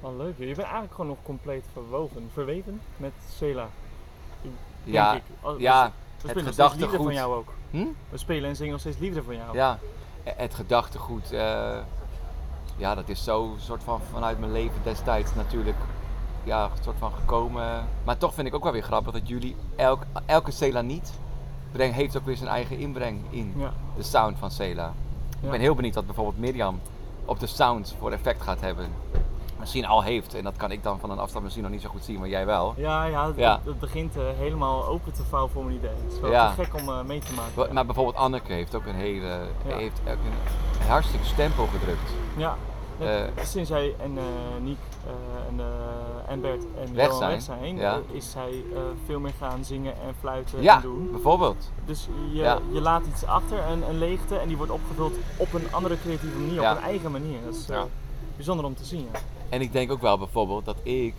[0.00, 0.38] Wel leuk.
[0.38, 3.12] Je bent eigenlijk gewoon nog compleet verwoven, verweven met.
[3.38, 4.52] Denk
[4.84, 5.22] Ja, ik.
[5.40, 5.92] Oh, ja, we
[6.28, 7.04] spelen steeds gedachtegoed.
[7.06, 7.52] van jou ook.
[7.70, 7.86] Hm?
[8.10, 9.54] We spelen en zingen nog steeds liederen van jou.
[9.56, 9.78] Ja,
[10.36, 11.32] het gedachtegoed.
[11.32, 11.76] eh,
[12.76, 15.76] ja, dat is zo soort van vanuit mijn leven destijds natuurlijk
[16.44, 17.84] ja, soort van gekomen.
[18.04, 21.12] Maar toch vind ik ook wel weer grappig dat jullie elk, elke Cela niet
[21.72, 23.72] breng, heeft ook weer zijn eigen inbreng in Ja.
[23.96, 24.92] de sound van Cela.
[25.40, 26.80] Ik ben heel benieuwd wat bijvoorbeeld Mirjam
[27.24, 28.88] op de sound voor effect gaat hebben.
[29.58, 31.88] Misschien al heeft, en dat kan ik dan van een afstand misschien nog niet zo
[31.88, 32.74] goed zien, maar jij wel.
[32.76, 33.60] Ja, ja, het, Ja.
[33.64, 35.90] het begint eh, helemaal open te vouwen voor mijn idee.
[36.04, 36.54] Het is wel Ja.
[36.54, 37.74] te gek om eh, mee te maken.
[37.74, 39.76] Maar bijvoorbeeld Anneke heeft ook een hele, Ja.
[39.76, 40.12] heeft ook
[40.80, 42.10] een hartstikke stempel gedrukt.
[42.36, 42.56] Ja,
[43.00, 43.22] Eh.
[43.42, 44.18] sinds jij en
[44.62, 44.78] Niek
[45.48, 45.60] en,
[46.28, 47.78] en Bert en Weg zijn, weg zijn,
[48.12, 48.64] is zij
[49.06, 51.08] veel meer gaan zingen en fluiten Ja, en doen.
[51.12, 51.70] bijvoorbeeld.
[51.84, 55.66] Dus je, je laat iets achter, een, een leegte, en die wordt opgevuld op een
[55.70, 57.38] andere creatieve manier, op een eigen manier.
[57.44, 57.66] Dat is
[58.36, 59.08] bijzonder om te zien.
[59.48, 61.14] En ik denk ook wel bijvoorbeeld dat ik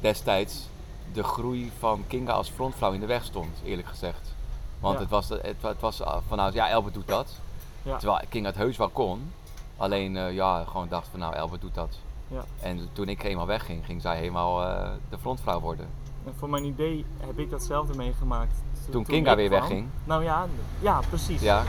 [0.00, 0.68] destijds
[1.12, 4.34] de groei van Kinga als frontvrouw in de weg stond, eerlijk gezegd.
[4.80, 5.00] Want Ja.
[5.00, 7.34] het was, het, het was ah, vanuit, ja, Elbert doet dat.
[7.82, 7.96] Ja.
[7.96, 9.32] Terwijl Kinga het heus wel kon.
[9.76, 11.98] Alleen, eh, ja, gewoon dacht van, nou, Elbert doet dat.
[12.28, 12.44] Ja.
[12.60, 15.86] En toen ik helemaal wegging, ging zij helemaal eh, de frontvrouw worden.
[16.26, 18.54] En voor mijn idee heb ik datzelfde meegemaakt.
[18.90, 19.60] Toen Kinga ik weer kwam.
[19.60, 19.86] wegging.
[20.04, 20.46] Nou ja,
[20.80, 21.40] ja, precies.
[21.40, 21.62] Ja,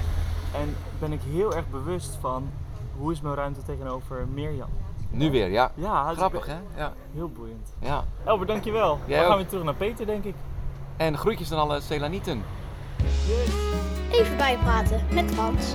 [0.53, 2.49] En ben ik heel erg bewust van
[2.97, 4.69] hoe is mijn ruimte tegenover Mirjam.
[5.09, 5.71] Nu weer, ja.
[5.75, 6.57] Ja, Grappig, hè?
[6.75, 6.93] Ja.
[7.13, 7.73] Heel boeiend.
[7.81, 8.03] ja.
[8.25, 8.99] Elbert, dankjewel.
[9.05, 9.37] Jij we gaan ook.
[9.39, 10.35] weer terug naar Peter, denk ik.
[10.97, 12.43] En groetjes aan alle Celanieten.
[14.11, 15.73] Even bijpraten met Frans.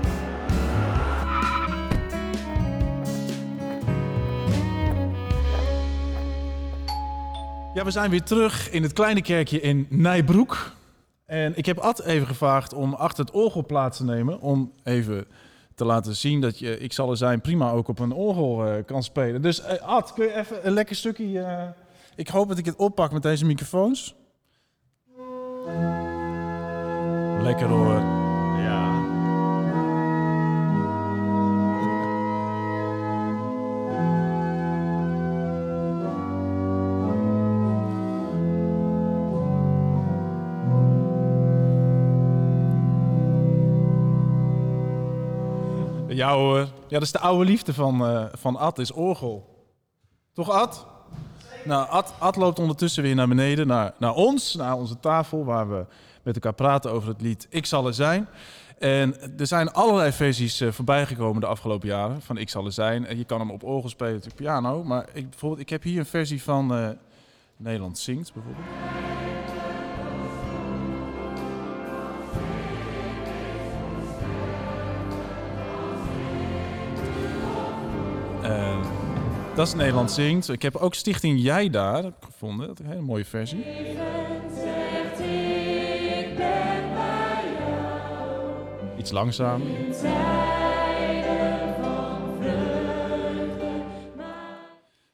[7.74, 10.72] Ja, we zijn weer terug in het kleine kerkje in Nijbroek.
[11.26, 14.40] En ik heb Ad even gevraagd om achter het orgel plaats te nemen.
[14.40, 15.24] Om even
[15.82, 18.84] te laten zien dat je, ik zal er zijn, prima ook op een orgel eh,
[18.86, 19.42] kan spelen.
[19.42, 21.40] Dus eh, Ad, kun je even een lekker stukje...
[21.40, 21.68] eh,
[22.16, 24.14] ik hoop dat ik het oppak met deze microfoons.
[27.42, 28.21] Lekker hoor.
[46.14, 46.58] Ja hoor.
[46.58, 49.66] Ja, dat is de oude liefde van, eh, van Ad, is orgel.
[50.32, 50.86] Toch Ad?
[51.64, 55.70] Nou, Ad, Ad loopt ondertussen weer naar beneden, naar, naar ons, naar onze tafel, waar
[55.70, 55.84] we
[56.22, 58.28] met elkaar praten over het lied Ik zal er zijn.
[58.78, 63.06] En er zijn allerlei versies eh, voorbijgekomen de afgelopen jaren van Ik zal er zijn.
[63.06, 64.84] En je kan hem op orgel spelen, op piano.
[64.84, 66.88] Maar ik, bijvoorbeeld, ik heb hier een versie van eh,
[67.56, 68.66] Nederland Zingt, bijvoorbeeld.
[79.54, 80.48] Dat is Nederland Zingt.
[80.48, 82.66] Ik heb ook Stichting Jij daar heb ik gevonden.
[82.66, 83.64] Dat is een hele mooie versie.
[88.98, 89.62] Iets langzaam.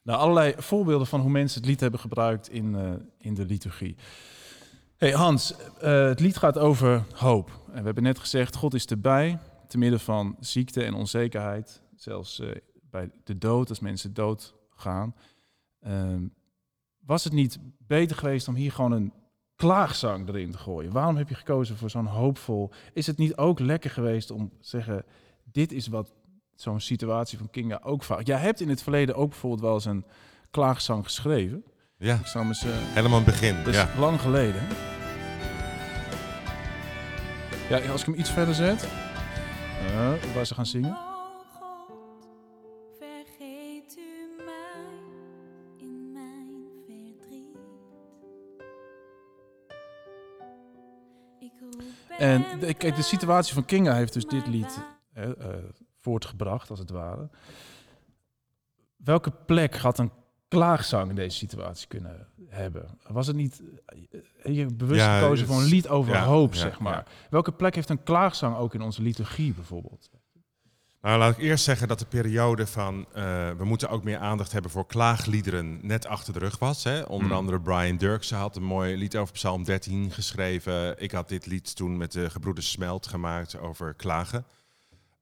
[0.03, 3.97] Nou, allerlei voorbeelden van hoe mensen het lied hebben gebruikt in, eh, in de liturgie.
[4.97, 7.51] Hey Hans, eh, het lied gaat over hoop.
[7.67, 11.83] En we hebben net gezegd, God is erbij, te midden van ziekte en onzekerheid.
[11.97, 12.49] Zelfs eh,
[12.91, 15.15] bij de dood, als mensen dood gaan.
[15.81, 16.23] Ehm,
[16.99, 19.13] was het niet beter geweest om hier gewoon een
[19.57, 20.93] klaagzang erin te gooien?
[20.93, 22.71] Waarom heb je gekozen voor zo'n hoopvol?
[22.93, 25.05] Is het niet ook lekker geweest om te zeggen,
[25.45, 26.15] dit is wat
[26.55, 28.27] zo'n situatie van Kinga ook vaak...
[28.27, 30.05] Jij hebt in het verleden ook bijvoorbeeld wel eens een
[30.51, 31.65] klaagzang geschreven.
[31.97, 32.65] Ja, Ik eens...
[32.65, 33.57] eh, helemaal in het begin.
[33.57, 33.89] dat is Ja.
[33.99, 34.63] lang geleden.
[37.69, 38.83] Ja, als ik hem iets verder zet.
[39.87, 40.99] Eh, waar ze gaan zingen.
[52.19, 54.79] En de, kijk, de situatie van Kinga heeft dus dit lied
[55.13, 55.29] eh,
[56.01, 57.29] voortgebracht, als het ware.
[58.97, 60.13] Welke plek had een
[60.49, 62.99] klaagzang in deze situatie kunnen hebben?
[63.07, 66.55] Was het niet eh, je hebt bewust Ja, gekozen voor een lied over ja, hoop,
[66.55, 67.07] ja, zeg maar?
[67.31, 70.11] Welke plek heeft een klaagzang ook in onze liturgie bijvoorbeeld?
[71.01, 74.53] Nou, laat ik eerst zeggen dat de periode van eh, we moeten ook meer aandacht
[74.53, 76.85] hebben voor klaagliederen net achter de rug was.
[76.85, 77.03] Hè?
[77.03, 77.35] Onder Mm.
[77.37, 81.03] andere Brian Dirksen had een mooi lied over Psalm 13 geschreven.
[81.03, 84.45] Ik had dit lied toen met de gebroeders Smelt gemaakt over klagen.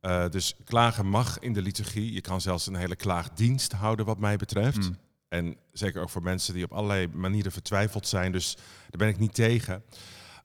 [0.00, 2.12] Eh, dus klagen mag in de liturgie.
[2.12, 4.76] Je kan zelfs een hele klaagdienst houden wat mij betreft.
[4.88, 4.96] Mm.
[5.28, 8.32] En zeker ook voor mensen die op allerlei manieren vertwijfeld zijn.
[8.32, 9.82] Dus daar ben ik niet tegen.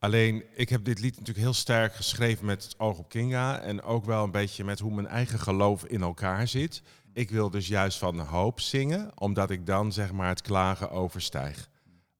[0.01, 3.59] Alleen, ik heb dit lied natuurlijk heel sterk geschreven met het oog op Kinga.
[3.59, 6.81] En ook wel een beetje met hoe mijn eigen geloof in elkaar zit.
[7.13, 11.69] Ik wil dus juist van hoop zingen, omdat ik dan zeg maar het klagen overstijg.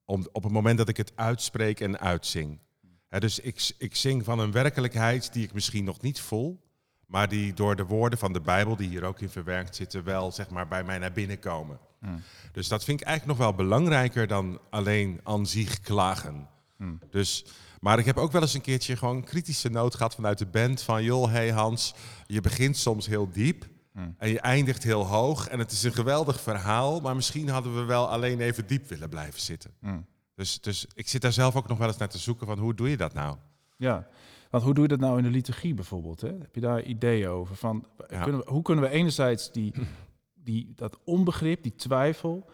[0.06, 2.60] Om, op het moment dat ik het uitspreek en uitzing.
[3.10, 6.62] Dus ik, ik zing van een werkelijkheid die ik misschien nog niet voel.
[7.06, 10.32] Maar die door de woorden van de Bijbel, die hier ook in verwerkt zitten, wel
[10.32, 11.80] zeg maar bij mij naar binnen komen.
[12.52, 16.48] Dus dat vind ik eigenlijk nog wel belangrijker dan alleen aan zich klagen.
[17.10, 17.46] Dus,
[17.82, 20.46] maar ik heb ook wel eens een keertje gewoon een kritische noot gehad vanuit de
[20.46, 20.82] band.
[20.82, 21.94] Van joh, hey Hans,
[22.26, 23.66] je begint soms heel diep
[24.18, 25.48] en je eindigt heel hoog.
[25.48, 29.10] En het is een geweldig verhaal, maar misschien hadden we wel alleen even diep willen
[29.10, 29.72] blijven zitten.
[30.36, 32.74] Dus, dus ik zit daar zelf ook nog wel eens naar te zoeken van hoe
[32.74, 33.38] doe je dat nou?
[33.78, 34.08] Ja,
[34.50, 36.22] want hoe doe je dat nou in de liturgie bijvoorbeeld?
[36.22, 36.28] Hè?
[36.28, 37.56] Heb je daar ideeën over?
[37.56, 38.24] Van, Ja.
[38.24, 39.74] kunnen we, hoe kunnen we enerzijds die,
[40.44, 42.50] die, dat onbegrip, die twijfel,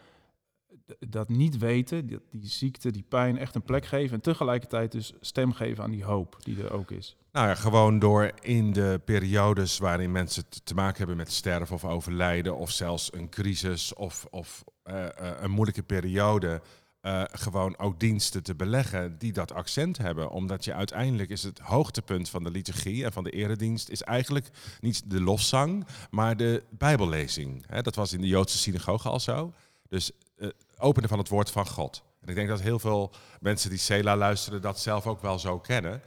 [1.00, 5.13] dat niet weten, die, die ziekte, die pijn echt een plek geven en tegelijkertijd dus
[5.19, 7.15] stem geven aan die hoop die er ook is?
[7.32, 11.86] Nou ja, gewoon door in de periodes waarin mensen te- maken hebben met sterven of
[11.86, 16.62] overlijden, of zelfs een crisis of, of eh, eh, een moeilijke periode,
[17.02, 20.30] eh, gewoon ook diensten te beleggen die dat accent hebben.
[20.30, 24.50] Omdat je uiteindelijk is het hoogtepunt van de liturgie en van de eredienst is eigenlijk
[24.80, 27.65] niet de lofzang, maar de bijbellezing.
[27.82, 29.54] Dat was in de Joodse synagoge al zo.
[29.89, 32.03] Dus eh, openen van het woord van God.
[32.21, 35.59] En ik denk dat heel veel mensen die Sela luisteren dat zelf ook wel zo
[35.59, 36.01] kennen.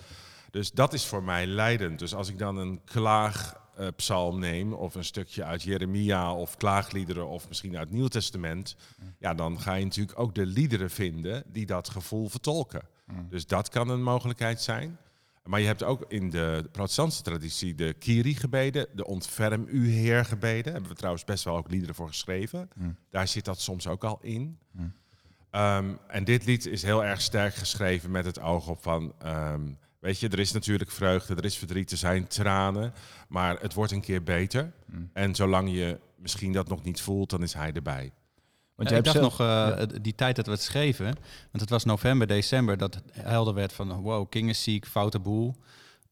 [0.50, 1.98] Dus dat is voor mij leidend.
[1.98, 6.56] Dus als ik dan een klaag eh, psalm neem of een stukje uit Jeremia of
[6.56, 8.76] klaagliederen of misschien uit het Nieuw Testament,
[9.18, 12.83] ja, dan ga je natuurlijk ook de liederen vinden die dat gevoel vertolken.
[13.28, 14.98] Dus dat kan een mogelijkheid zijn.
[15.44, 20.62] Maar je hebt ook in de protestantse traditie de Kiri-gebeden, de ontferm u Heer gebeden.
[20.64, 22.68] Daar hebben we trouwens best wel ook liederen voor geschreven.
[23.11, 24.59] Daar zit dat soms ook al in.
[25.50, 29.14] Ehm, en dit lied is heel erg sterk geschreven met het oog op van...
[29.18, 29.61] ehm,
[30.00, 32.92] weet je, er is natuurlijk vreugde, er is verdriet, er zijn tranen.
[33.29, 34.72] Maar het wordt een keer beter.
[35.12, 38.12] En zolang je misschien dat nog niet voelt, dan is hij erbij.
[38.88, 41.05] Want ik hebt zelf- nog, eh, die tijd dat we het schreven,
[41.51, 45.57] want het was november, december, dat helder werd van, wow, King is ziek, foute boel.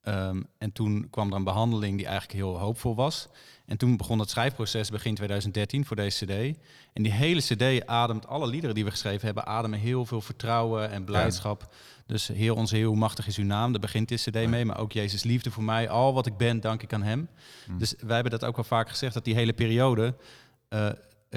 [0.02, 3.28] Ehm, en toen kwam er een behandeling die eigenlijk heel hoopvol was.
[3.66, 6.56] En toen begon het schrijfproces begin 2013 voor deze cd.
[6.92, 10.90] En die hele cd ademt, alle liederen die we geschreven hebben, ademen heel veel vertrouwen
[10.90, 11.74] en blijdschap.
[12.06, 14.64] Dus heel onze heel machtig is uw naam, daar begint dit cd mee.
[14.64, 17.28] Maar ook Jezus liefde voor mij, al wat ik ben, dank ik aan hem.
[17.78, 20.14] Dus wij hebben dat ook wel vaak gezegd, dat die hele periode...
[20.68, 20.88] eh,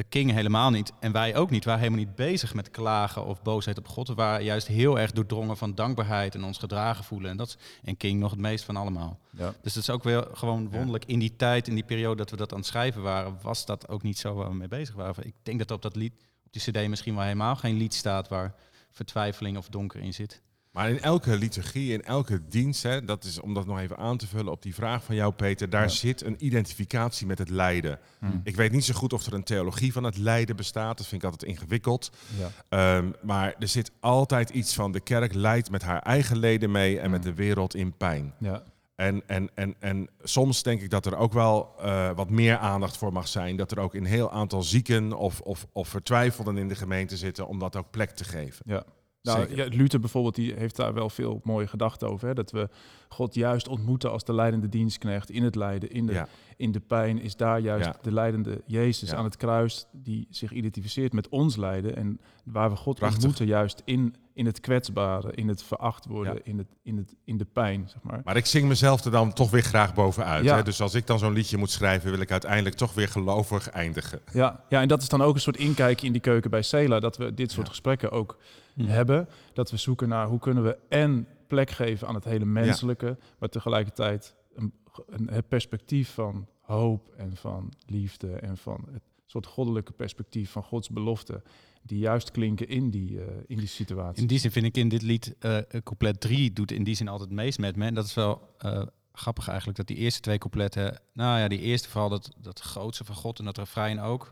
[0.09, 0.91] King helemaal niet.
[0.99, 1.63] En wij ook niet.
[1.63, 4.07] We waren helemaal niet bezig met klagen of boosheid op God.
[4.07, 7.31] We waren juist heel erg doordrongen van dankbaarheid en ons gedragen voelen.
[7.31, 9.19] En, dat, is- en King nog het meest van allemaal.
[9.29, 9.53] Ja.
[9.61, 11.05] Dus het is ook weer gewoon wonderlijk.
[11.05, 13.87] In die tijd, in die periode dat we dat aan het schrijven waren, was dat
[13.87, 15.25] ook niet zo waar we mee bezig waren.
[15.25, 16.13] Ik denk dat op dat lied,
[16.45, 18.55] op die cd misschien wel helemaal geen lied staat waar
[18.91, 20.41] vertwijfeling of donker in zit.
[20.71, 24.17] Maar in elke liturgie, in elke dienst, hè, dat is om dat nog even aan
[24.17, 25.87] te vullen op die vraag van jou, Peter, daar Ja.
[25.87, 27.99] zit een identificatie met het lijden.
[28.19, 28.41] Hmm.
[28.43, 30.97] Ik weet niet zo goed of er een theologie van het lijden bestaat.
[30.97, 32.09] Dat vind ik altijd ingewikkeld.
[32.37, 32.49] Ja.
[32.69, 36.99] Ehm, maar er zit altijd iets van de kerk leidt met haar eigen leden mee
[36.99, 38.33] en met de wereld in pijn.
[38.39, 38.63] Ja.
[38.95, 42.97] En, en, en, en soms denk ik dat er ook wel eh, wat meer aandacht
[42.97, 43.55] voor mag zijn.
[43.55, 47.47] Dat er ook een heel aantal zieken of, of, of vertwijfelden in de gemeente zitten
[47.47, 48.65] om dat ook plek te geven.
[48.65, 48.83] Ja.
[49.21, 52.27] Nou, ja, Luther bijvoorbeeld, die heeft daar wel veel mooie gedachten over.
[52.27, 52.33] Hè?
[52.33, 52.69] Dat we
[53.13, 56.27] God juist ontmoeten als de leidende dienstknecht in het lijden, in de, Ja.
[56.57, 57.21] in de pijn.
[57.21, 57.95] Is daar juist Ja.
[58.01, 59.15] de leidende Jezus Ja.
[59.17, 61.95] aan het kruis die zich identificeert met ons lijden.
[61.95, 63.17] En waar we God Prachtig.
[63.17, 66.39] ontmoeten juist in, in het kwetsbare, in het veracht worden, Ja.
[66.43, 68.21] in, het, in, het, in de pijn, zeg maar.
[68.23, 70.43] Maar ik zing mezelf er dan toch weer graag bovenuit.
[70.43, 70.55] Ja.
[70.55, 70.63] Hè?
[70.63, 74.19] Dus als ik dan zo'n liedje moet schrijven, wil ik uiteindelijk toch weer gelovig eindigen.
[74.33, 76.99] Ja, ja, en dat is dan ook een soort inkijkje in die keuken bij Sela.
[76.99, 77.71] Dat we dit soort Ja.
[77.71, 78.37] gesprekken ook
[78.75, 78.85] Hm.
[78.85, 79.27] hebben.
[79.53, 83.49] Dat we zoeken naar hoe kunnen we en plek geven aan het hele menselijke, maar
[83.49, 84.73] tegelijkertijd een,
[85.07, 90.63] een, het perspectief van hoop en van liefde en van het soort goddelijke perspectief van
[90.63, 91.41] Gods belofte,
[91.81, 94.21] die juist klinken in die, eh, in die situatie.
[94.21, 97.07] In die zin vind ik in dit lied, eh couplet 3 doet in die zin
[97.07, 97.85] altijd het meest met me.
[97.85, 98.83] En dat is wel eh,
[99.13, 101.01] grappig eigenlijk, dat die eerste twee coupletten...
[101.13, 104.31] Nou ja, die eerste vooral dat, dat grootste van God en dat refrein ook.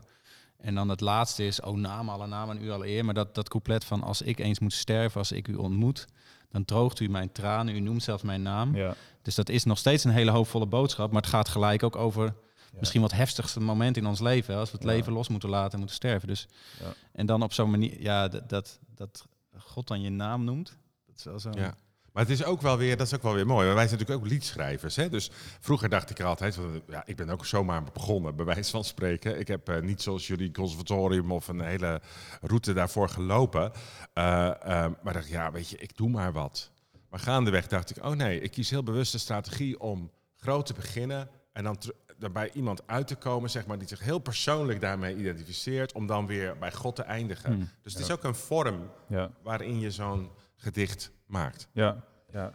[0.56, 3.04] En dan het laatste is, oh naam, alle naam en u alle eer.
[3.04, 6.06] Maar dat, dat couplet van, als ik eens moet sterven, als ik u ontmoet...
[6.50, 8.74] dan droogt u mijn tranen, u noemt zelfs mijn naam.
[8.76, 11.12] Ja, Dus dat is nog steeds een hele hoopvolle boodschap.
[11.12, 12.34] Maar het gaat gelijk ook over
[12.78, 14.54] misschien wat heftigste moment in ons leven.
[14.54, 14.92] hè, Als we het Ja.
[14.92, 16.28] leven los moeten laten en moeten sterven.
[16.28, 16.48] Dus,
[16.80, 16.92] Ja.
[17.12, 19.26] En dan op zo'n manier, ja, dat, dat, dat
[19.58, 20.76] God dan je naam noemt.
[21.06, 21.50] Dat is wel zo.
[21.54, 21.74] Ja.
[22.12, 23.66] Maar het is ook wel weer, dat is ook wel weer mooi.
[23.66, 24.96] Maar wij zijn natuurlijk ook liedschrijvers.
[24.96, 25.08] Hè?
[25.08, 28.70] Dus vroeger dacht ik er altijd, van, ja, ik ben ook zomaar begonnen, bij wijze
[28.70, 29.38] van spreken.
[29.38, 32.00] Ik heb eh, niet zoals jullie conservatorium of een hele
[32.40, 33.72] route daarvoor gelopen.
[34.12, 36.70] Eh, eh, maar dacht, ja, weet je, ik doe maar wat.
[37.10, 40.74] Maar gaandeweg dacht ik, oh nee, ik kies heel bewust de strategie om groot te
[40.74, 44.18] beginnen en dan ter- dan bij iemand uit te komen, zeg maar, die zich heel
[44.18, 47.52] persoonlijk daarmee identificeert, om dan weer bij God te eindigen.
[47.52, 47.68] Hmm.
[47.82, 49.30] Dus het is ook een vorm ja.
[49.42, 51.68] waarin je zo'n gedicht maakt.
[51.72, 52.54] Ja, ja.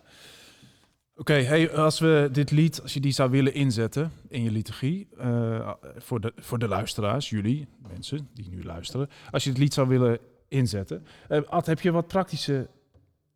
[1.18, 5.08] Oké, hey, als we dit lied, als je die zou willen inzetten in je liturgie,
[5.18, 9.74] eh, voor, de, voor de luisteraars, jullie, mensen die nu luisteren, als je het lied
[9.74, 12.70] zou willen inzetten, eh, Ad, heb je wat praktische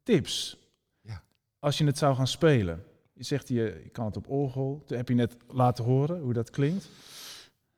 [0.04, 0.58] tips?
[1.02, 1.24] Ja.
[1.60, 2.84] Als je het zou gaan spelen.
[3.14, 4.84] Je zegt hier, je kan het op orgel.
[4.86, 6.90] Toen heb je net laten horen hoe dat klinkt.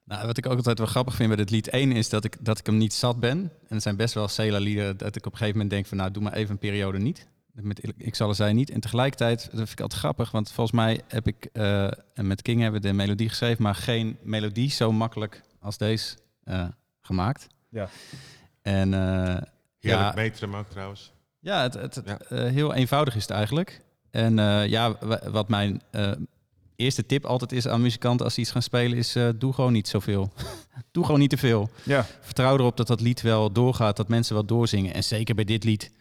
[0.03, 2.45] Nou, wat ik ook altijd wel grappig vind bij dit lied 1 is dat ik,
[2.45, 3.37] dat ik hem niet zat ben.
[3.37, 6.11] En er zijn best wel Sela-liederen dat ik op een gegeven moment denk van nou,
[6.11, 7.27] doe maar even een periode niet.
[7.53, 8.69] Met ik, zal er zijn niet.
[8.69, 11.83] En tegelijkertijd, dat vind ik altijd grappig, want volgens mij heb ik, eh,
[12.13, 16.15] en met King hebben we de melodie geschreven, maar geen melodie zo makkelijk als deze
[16.43, 16.65] eh,
[17.01, 17.47] gemaakt.
[17.69, 17.89] Ja.
[18.61, 19.41] En eh, Heerlijk
[19.79, 20.11] Ja.
[20.15, 21.11] metrum ook trouwens.
[21.39, 22.17] ja, het, het, het, Ja.
[22.19, 23.81] eh, heel eenvoudig is het eigenlijk.
[24.11, 26.11] En eh, ja, wa- wat mijn eh,
[26.75, 29.73] eerste tip altijd is aan muzikanten als ze iets gaan spelen, is eh, doe gewoon
[29.73, 30.33] niet zoveel.
[30.91, 31.69] doe gewoon niet te veel.
[31.83, 34.93] Ja, Vertrouw erop dat dat lied wel doorgaat, dat mensen wel doorzingen.
[34.93, 35.91] En zeker bij dit lied,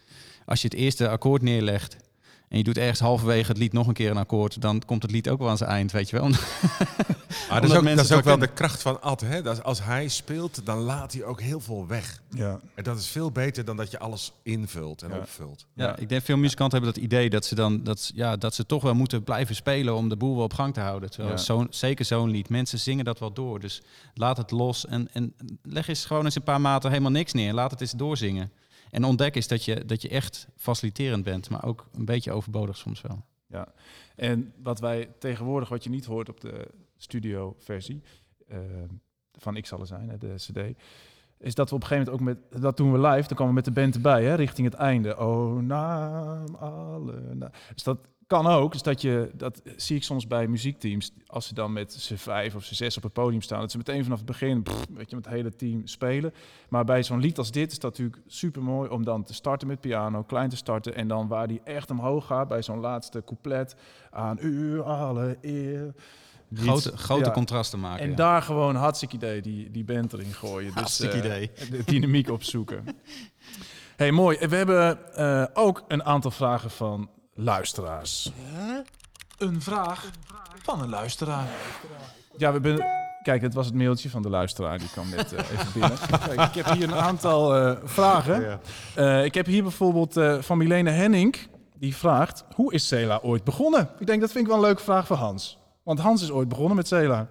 [0.50, 1.96] als je het eerste akkoord neerlegt
[2.48, 5.10] En je doet ergens halverwege het lied nog een keer een akkoord, dan komt het
[5.10, 6.28] lied ook wel aan zijn eind, weet je wel.
[7.50, 9.20] Maar dat is ook, dat is ook wel de kracht van Ad.
[9.20, 9.42] Hè?
[9.42, 12.22] Dat als hij speelt, dan laat hij ook heel veel weg.
[12.30, 12.60] Ja.
[12.74, 15.16] En dat is veel beter dan dat je alles invult en Ja.
[15.16, 15.66] opvult.
[15.74, 18.54] Ja, ik denk veel muzikanten hebben dat idee dat ze dan dat, ze- ja, dat
[18.54, 21.10] ze toch wel moeten blijven spelen om de boel wel op gang te houden.
[21.10, 21.40] Terwijl Ja.
[21.40, 23.60] zo'n, zeker zo'n lied, mensen zingen dat wel door.
[23.60, 23.82] Dus
[24.14, 27.52] laat het los en, en leg eens gewoon eens een paar maten helemaal niks neer.
[27.52, 28.50] Laat het eens doorzingen.
[28.90, 32.76] En ontdek eens dat je, dat je echt faciliterend bent, maar ook een beetje overbodig
[32.76, 33.24] soms wel.
[33.46, 33.72] Ja,
[34.16, 38.02] en wat wij tegenwoordig, wat je niet hoort op de studio-versie
[38.48, 38.58] eh,
[39.32, 40.58] van Ik zal er zijn, hè, de CD,
[41.38, 43.48] is dat we op een gegeven moment ook met, dat doen we live, dan komen
[43.48, 45.18] we met de band erbij, hè, richting het einde.
[45.18, 47.34] Oh, naam alle.
[47.34, 47.98] na- Dus dat
[48.30, 51.92] kan ook, dus dat je, dat zie ik soms bij muziekteams, als ze dan met
[51.92, 54.64] z'n vijf of z'n zes op het podium staan, dat ze meteen vanaf het begin,
[54.94, 56.34] weet je, met het hele team spelen.
[56.68, 59.68] Maar bij zo'n lied als dit is dat natuurlijk super mooi om dan te starten
[59.68, 60.94] met piano, klein te starten.
[60.94, 63.76] En dan waar die echt omhoog gaat bij zo'n laatste couplet.
[64.10, 65.94] Aan u alle eer.
[66.54, 67.30] Grote, grote ja.
[67.30, 68.04] contrasten maken.
[68.04, 68.16] En ja.
[68.16, 70.66] daar gewoon hartstikke idee die, die band erin gooien.
[70.66, 71.50] Dus, Hartstikke eh, idee.
[71.70, 72.84] De dynamiek opzoeken.
[73.96, 74.38] hey, mooi.
[74.48, 77.08] We hebben eh, ook een aantal vragen van
[77.42, 78.32] luisteraars.
[79.38, 80.10] Een vraag
[80.62, 81.48] van een luisteraar.
[82.36, 82.86] Ja, we hebben...
[83.22, 84.78] Kijk, het was het mailtje van de luisteraar.
[84.78, 85.98] Die kwam net eh, even binnen.
[86.36, 88.60] Kijk, ik heb hier een aantal eh, vragen.
[88.94, 91.36] Eh, ik heb hier bijvoorbeeld eh, van Milene Henning.
[91.76, 93.88] Die vraagt, hoe is Cela ooit begonnen?
[93.98, 95.58] Ik denk, dat vind ik wel een leuke vraag voor Hans.
[95.82, 97.28] Want Hans is ooit begonnen met Cela.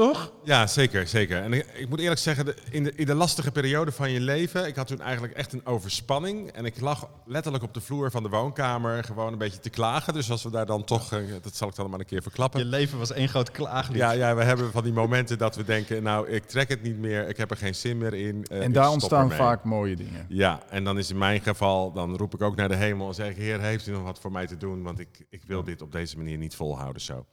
[0.00, 0.32] Toch?
[0.44, 1.42] Ja, zeker, zeker.
[1.42, 4.20] En ik, ik moet eerlijk zeggen, de- in, de, in de lastige periode van je
[4.20, 6.50] leven, ik had toen eigenlijk echt een overspanning.
[6.50, 10.14] En ik lag letterlijk op de vloer van de woonkamer gewoon een beetje te klagen.
[10.14, 12.60] Dus als we daar dan toch, eh, dat zal ik dan maar een keer verklappen.
[12.60, 13.96] Je leven was één groot klaaglied.
[13.98, 16.98] Ja, ja, we hebben van die momenten dat we denken, nou, ik trek het niet
[16.98, 18.44] meer, ik heb er geen zin meer in.
[18.50, 19.38] eh, en daar ontstaan ermee.
[19.38, 20.26] vaak mooie dingen.
[20.28, 23.14] Ja, en dan is in mijn geval, dan roep ik ook naar de hemel en
[23.14, 24.82] zeg ik, Heer, heeft u nog wat voor mij te doen?
[24.82, 27.26] Want ik, ik wil dit op deze manier niet volhouden zo.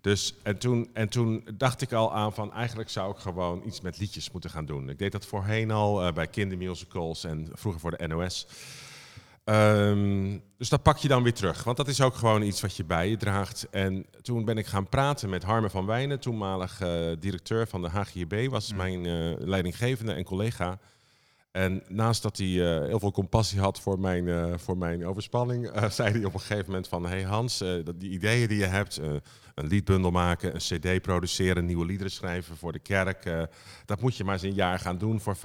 [0.00, 3.80] Dus, en toen, en toen dacht ik al aan van, eigenlijk zou ik gewoon iets
[3.80, 4.88] met liedjes moeten gaan doen.
[4.88, 8.46] Ik deed dat voorheen al eh, bij kindermusicals en vroeger voor de NOS.
[9.46, 12.76] Ehm, dus dat pak je dan weer terug, want dat is ook gewoon iets wat
[12.76, 13.66] je bij je draagt.
[13.70, 17.88] En toen ben ik gaan praten met Harme van Wijnen, toenmalig eh, directeur van de
[17.88, 20.78] HGB, was mijn eh, leidinggevende en collega.
[21.56, 25.68] En naast dat hij eh, heel veel compassie had voor mijn, eh, voor mijn overspanning,
[25.68, 27.06] eh, zei hij op een gegeven moment van...
[27.06, 27.58] Hey Hans,
[27.96, 28.96] die ideeën die je hebt,
[29.54, 33.48] een liedbundel maken, een cd produceren, nieuwe liederen schrijven voor de kerk...
[33.84, 35.40] dat moet je maar eens een jaar gaan doen voor 50%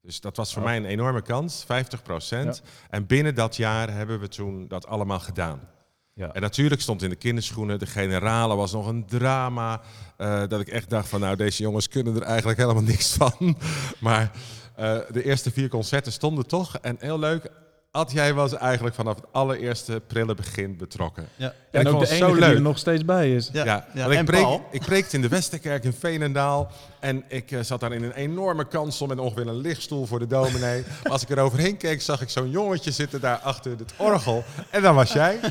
[0.00, 0.68] Dus dat was voor Oh.
[0.68, 5.68] mij een enorme kans, 50% En binnen dat jaar hebben we toen dat allemaal gedaan.
[6.14, 6.32] Ja.
[6.32, 9.80] En natuurlijk stond in de kinderschoenen, de generale was nog een drama.
[10.16, 13.34] eh, dat ik echt dacht van nou, deze jongens kunnen er eigenlijk helemaal niks van.
[14.00, 14.30] Maar
[14.76, 16.76] eh, de eerste vier concerten stonden toch.
[16.78, 17.50] En heel leuk,
[17.94, 21.28] Ad, jij was eigenlijk vanaf het allereerste prille begin betrokken.
[21.36, 21.46] Ja.
[21.46, 22.54] En, En ik ook vond de enige zo die leuk.
[22.54, 23.50] er nog steeds bij is.
[23.52, 24.66] Ja, Ja, ik, En preek, Paul?
[24.70, 26.70] ik preekte in de Westerkerk in Veenendaal.
[27.00, 30.26] En ik eh, zat daar in een enorme kansel met ongeveer een lichtstoel voor de
[30.26, 30.84] dominee.
[31.02, 34.44] Als ik er overheen keek, zag ik zo'n jongetje zitten daar achter het orgel.
[34.70, 35.38] En dan was jij.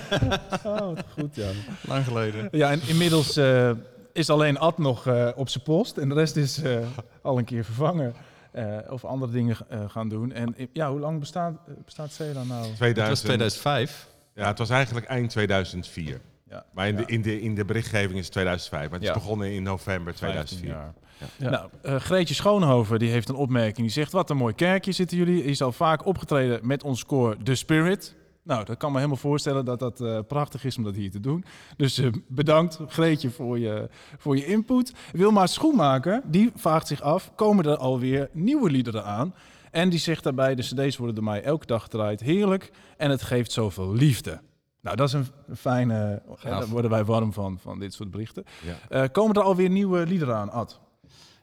[0.63, 1.47] Oh, wat goed, ja.
[1.87, 2.47] Lang geleden.
[2.51, 3.71] Ja, en inmiddels eh,
[4.13, 5.97] is alleen Ad nog eh, op zijn post.
[5.97, 6.77] En de rest is eh,
[7.21, 8.13] al een keer vervangen.
[8.51, 10.31] Eh, of andere dingen eh, gaan doen.
[10.31, 11.53] En eh, ja, hoe lang bestaat,
[11.85, 12.61] bestaat Cela nou?
[12.61, 14.07] Het was 2000, 2005.
[14.35, 16.21] Ja, het was eigenlijk eind 2004.
[16.49, 18.89] Ja, Maar in, ja, de, in, de, in de berichtgeving is het 2005.
[18.89, 20.69] Maar het is begonnen in november 15 2004.
[20.69, 20.93] jaar.
[21.37, 21.49] Ja.
[21.49, 23.77] Nou, eh, Greetje Schoonhoven die heeft een opmerking.
[23.77, 25.43] Die zegt, wat een mooi kerkje zitten jullie.
[25.43, 28.15] Is al vaak opgetreden met ons koor The Spirit.
[28.43, 31.19] Nou, dat kan me helemaal voorstellen dat dat eh, prachtig is om dat hier te
[31.19, 31.45] doen.
[31.77, 34.93] Dus eh, bedankt Greetje voor je, voor je input.
[35.11, 39.33] Wilma Schoenmaker, die vraagt zich af, komen er alweer nieuwe liederen aan?
[39.71, 42.19] En die zegt daarbij, de cd's worden door mij elke dag gedraaid.
[42.19, 44.41] Heerlijk en het geeft zoveel liefde.
[44.81, 46.21] Nou, dat is een fijne...
[46.39, 48.43] hè, daar worden wij warm van, van dit soort berichten.
[48.61, 49.01] Ja.
[49.01, 50.79] Eh, komen er alweer nieuwe liederen aan, Ad?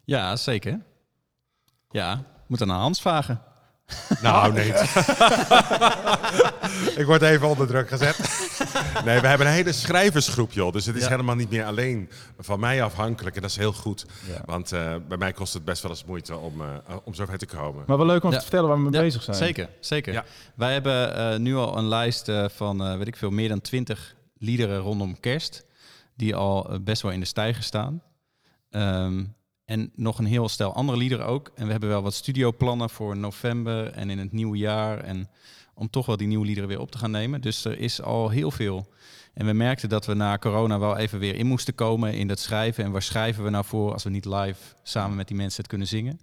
[0.05, 0.81] Ja, zeker.
[1.91, 3.43] Ja, moet dan aan Hans vragen.
[4.23, 4.69] Nou, nee.
[7.01, 8.17] ik word even onder druk gezet.
[9.05, 10.73] nee, we hebben een hele schrijversgroep, joh.
[10.73, 11.09] Dus het is Ja.
[11.09, 13.37] helemaal niet meer alleen van mij afhankelijk.
[13.37, 14.07] En dat is heel goed.
[14.27, 14.43] Ja.
[14.45, 17.47] Want eh, bij mij kost het best wel eens moeite om, eh om zover te
[17.47, 17.85] komen.
[17.87, 18.37] Maar wel leuk om Ja.
[18.37, 19.37] te vertellen waar we mee Ja, bezig zijn.
[19.37, 20.13] Zeker, zeker.
[20.13, 20.25] Ja.
[20.55, 23.61] Wij hebben eh, nu al een lijst eh, van, eh, weet ik veel, meer dan
[23.61, 25.65] twintig liederen rondom kerst.
[26.17, 28.03] Die al best wel in de stijger staan.
[28.71, 29.25] Ehm,
[29.69, 31.51] en nog een heel stel andere liederen ook.
[31.55, 34.99] En we hebben wel wat studioplannen voor november en in het nieuwe jaar.
[34.99, 35.29] En
[35.75, 37.41] om toch wel die nieuwe liederen weer op te gaan nemen.
[37.41, 38.89] Dus er is al heel veel.
[39.35, 42.39] En we merkten dat we na corona wel even weer in moesten komen in dat
[42.39, 42.85] schrijven.
[42.85, 45.69] En waar schrijven we nou voor als we niet live samen met die mensen het
[45.69, 46.21] kunnen zingen?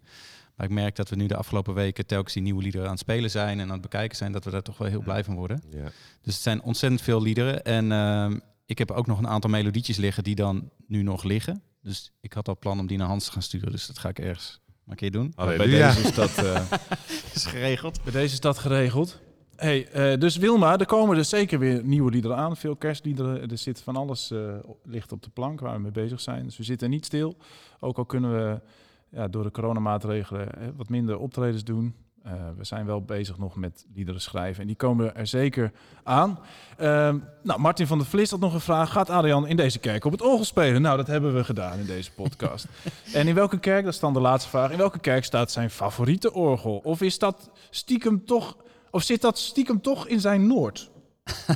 [0.56, 3.02] Maar ik merk dat we nu de afgelopen weken telkens die nieuwe liederen aan het
[3.02, 5.36] spelen zijn en aan het bekijken zijn, dat we daar toch wel heel blij van
[5.36, 5.64] worden.
[5.70, 5.91] Ja.
[6.22, 7.64] Dus het zijn ontzettend veel liederen.
[7.64, 11.62] En ehm, ik heb ook nog een aantal melodietjes liggen die dan nu nog liggen.
[11.86, 13.72] Dus ik had al plan om die naar Hans te gaan sturen.
[13.72, 15.34] Dus dat ga ik ergens maar een keer doen.
[15.36, 16.72] Bij deze is dat, eh,
[17.36, 18.04] is geregeld.
[18.04, 19.20] bij deze is dat geregeld.
[19.56, 22.58] Hey, eh, dus Wilma, er komen dus zeker weer nieuwe liederen aan.
[22.58, 23.50] Veel kerstliederen.
[23.50, 26.44] Er zit van alles eh, ligt op de plank waar we mee bezig zijn.
[26.44, 27.38] Dus we zitten niet stil.
[27.80, 28.62] Ook al kunnen we
[29.10, 31.96] ja, door de coronamaatregelen wat minder optredens doen.
[32.26, 34.62] Eh, we zijn wel bezig nog met liederen schrijven.
[34.62, 35.72] En die komen er zeker
[36.04, 36.40] aan.
[36.78, 38.92] Ehm, nou, Martin van der Vlis had nog een vraag.
[38.92, 40.82] Gaat Adrian in deze kerk op het orgel spelen?
[40.82, 42.68] Nou, dat hebben we gedaan in deze podcast.
[43.14, 44.72] en in welke kerk, dat is dan de laatste vraag.
[44.72, 46.82] In welke kerk staat zijn favoriete orgel?
[46.84, 48.58] Of is dat stiekem toch...
[48.92, 50.92] Of zit dat stiekem toch in zijn Noord?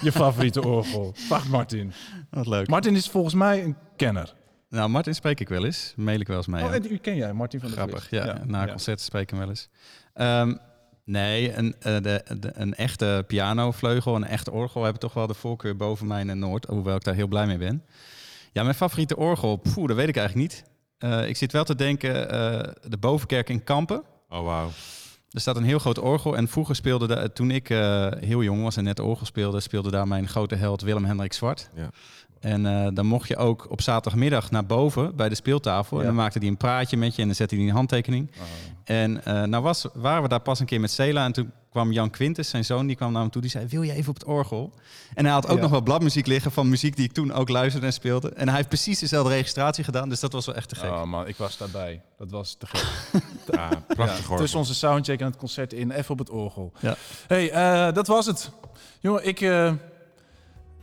[0.02, 1.14] Je favoriete orgel?
[1.28, 1.94] Vraagt Martin.
[2.30, 2.68] Wat leuk.
[2.68, 4.34] Martin is volgens mij een kenner.
[4.70, 5.94] Nou, Martin spreek ik wel eens.
[5.96, 6.64] Mail ik wel eens mee.
[6.64, 8.42] Oh, en u ken jij, Martin van der Grappig, ja.
[8.46, 9.70] Na concerten spreek ik hem wel eens.
[10.14, 10.56] Ehm,
[11.04, 15.34] nee, een, eh, de, de- een echte pianovleugel, een echt orgel hebben toch wel de
[15.34, 16.66] voorkeur boven mij in Noord.
[16.66, 17.84] Hoewel ik daar heel blij mee ben.
[18.52, 20.64] Ja, mijn favoriete orgel, poeh, dat weet ik eigenlijk niet.
[20.98, 24.04] Eh, ik zit wel te denken, eh, de bovenkerk in Kampen.
[24.30, 24.70] Oh, wauw.
[25.30, 26.36] Er staat een heel groot orgel.
[26.38, 29.92] En vroeger speelde daar, toen ik eh, heel jong was en net orgel speelde, speelde
[29.92, 31.70] daar mijn grote held Willem Hendrik Zwart.
[31.76, 31.90] Ja.
[32.40, 35.96] En eh, dan mocht je ook op zaterdagmiddag naar boven bij de speeltafel.
[35.98, 36.02] Ja.
[36.02, 38.32] En dan maakte hij een praatje met je en dan zette hij een handtekening.
[38.84, 41.26] En eh, nou was, waren we daar pas een keer met Cela.
[41.26, 43.42] En toen kwam Jan Quintus, zijn zoon, die kwam naar hem toe.
[43.42, 44.74] Die zei, wil je even op het orgel?
[45.14, 45.62] En hij had ook Ja.
[45.62, 48.30] nog wel bladmuziek liggen van muziek die ik toen ook luisterde en speelde.
[48.34, 50.10] En hij heeft precies dezelfde registratie gedaan.
[50.10, 50.90] Dus dat was wel echt te gek.
[50.90, 52.02] Oh man, ik was daarbij.
[52.18, 52.86] Dat was te gek.
[53.52, 54.38] Ja, prachtig Ja, hoor.
[54.38, 56.72] tussen onze soundcheck en het concert in, even op het orgel.
[56.80, 56.96] Ja.
[57.28, 58.52] hey, eh, dat was het.
[59.00, 59.74] Jongen, ik, eh,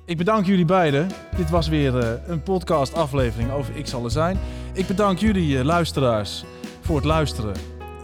[0.06, 1.08] ik bedank jullie beiden.
[1.36, 4.38] Dit was weer eh, een podcast aflevering over Ik zal er zijn.
[4.72, 6.44] Ik bedank jullie eh, luisteraars
[6.80, 7.54] voor het luisteren.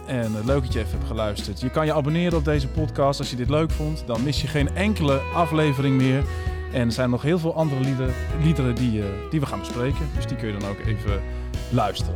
[0.05, 1.61] En eh, leuk dat je even hebt geluisterd.
[1.61, 4.03] Je kan je abonneren op deze podcast als je dit leuk vond.
[4.05, 6.23] Dan mis je geen enkele aflevering meer.
[6.73, 7.81] En er zijn nog heel veel andere
[8.41, 10.09] liederen, die, die we gaan bespreken.
[10.15, 11.21] Dus die kun je dan ook even
[11.69, 12.15] luisteren.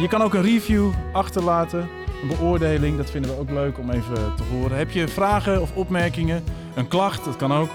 [0.00, 1.80] Je kan ook een review achterlaten,
[2.22, 2.96] een beoordeling.
[2.96, 4.76] Dat vinden we ook leuk om even te horen.
[4.76, 6.44] Heb je vragen of opmerkingen,
[6.74, 7.70] een klacht, dat kan ook.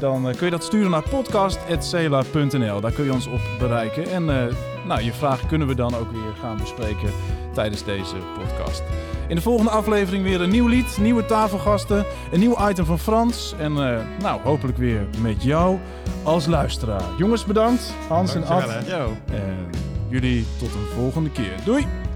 [0.00, 2.80] Dan eh, kun je dat sturen naar podcast.cela.nl.
[2.80, 4.10] Daar kun je ons op bereiken.
[4.10, 4.54] En eh,
[4.86, 7.10] nou, je vragen kunnen we dan ook weer gaan bespreken
[7.52, 8.82] tijdens deze podcast.
[9.28, 13.54] In de volgende aflevering weer een nieuw lied, nieuwe tafelgasten, een nieuw item van Frans.
[13.58, 15.78] En eh, nou, hopelijk weer met jou
[16.22, 17.04] als luisteraar.
[17.18, 17.94] Jongens, bedankt.
[18.08, 18.48] Hans en Ad.
[18.48, 18.96] Dankjewel, hè.
[18.96, 19.12] Yo.
[19.32, 19.70] En
[20.08, 21.54] jullie tot een volgende keer.
[21.64, 22.09] Doei!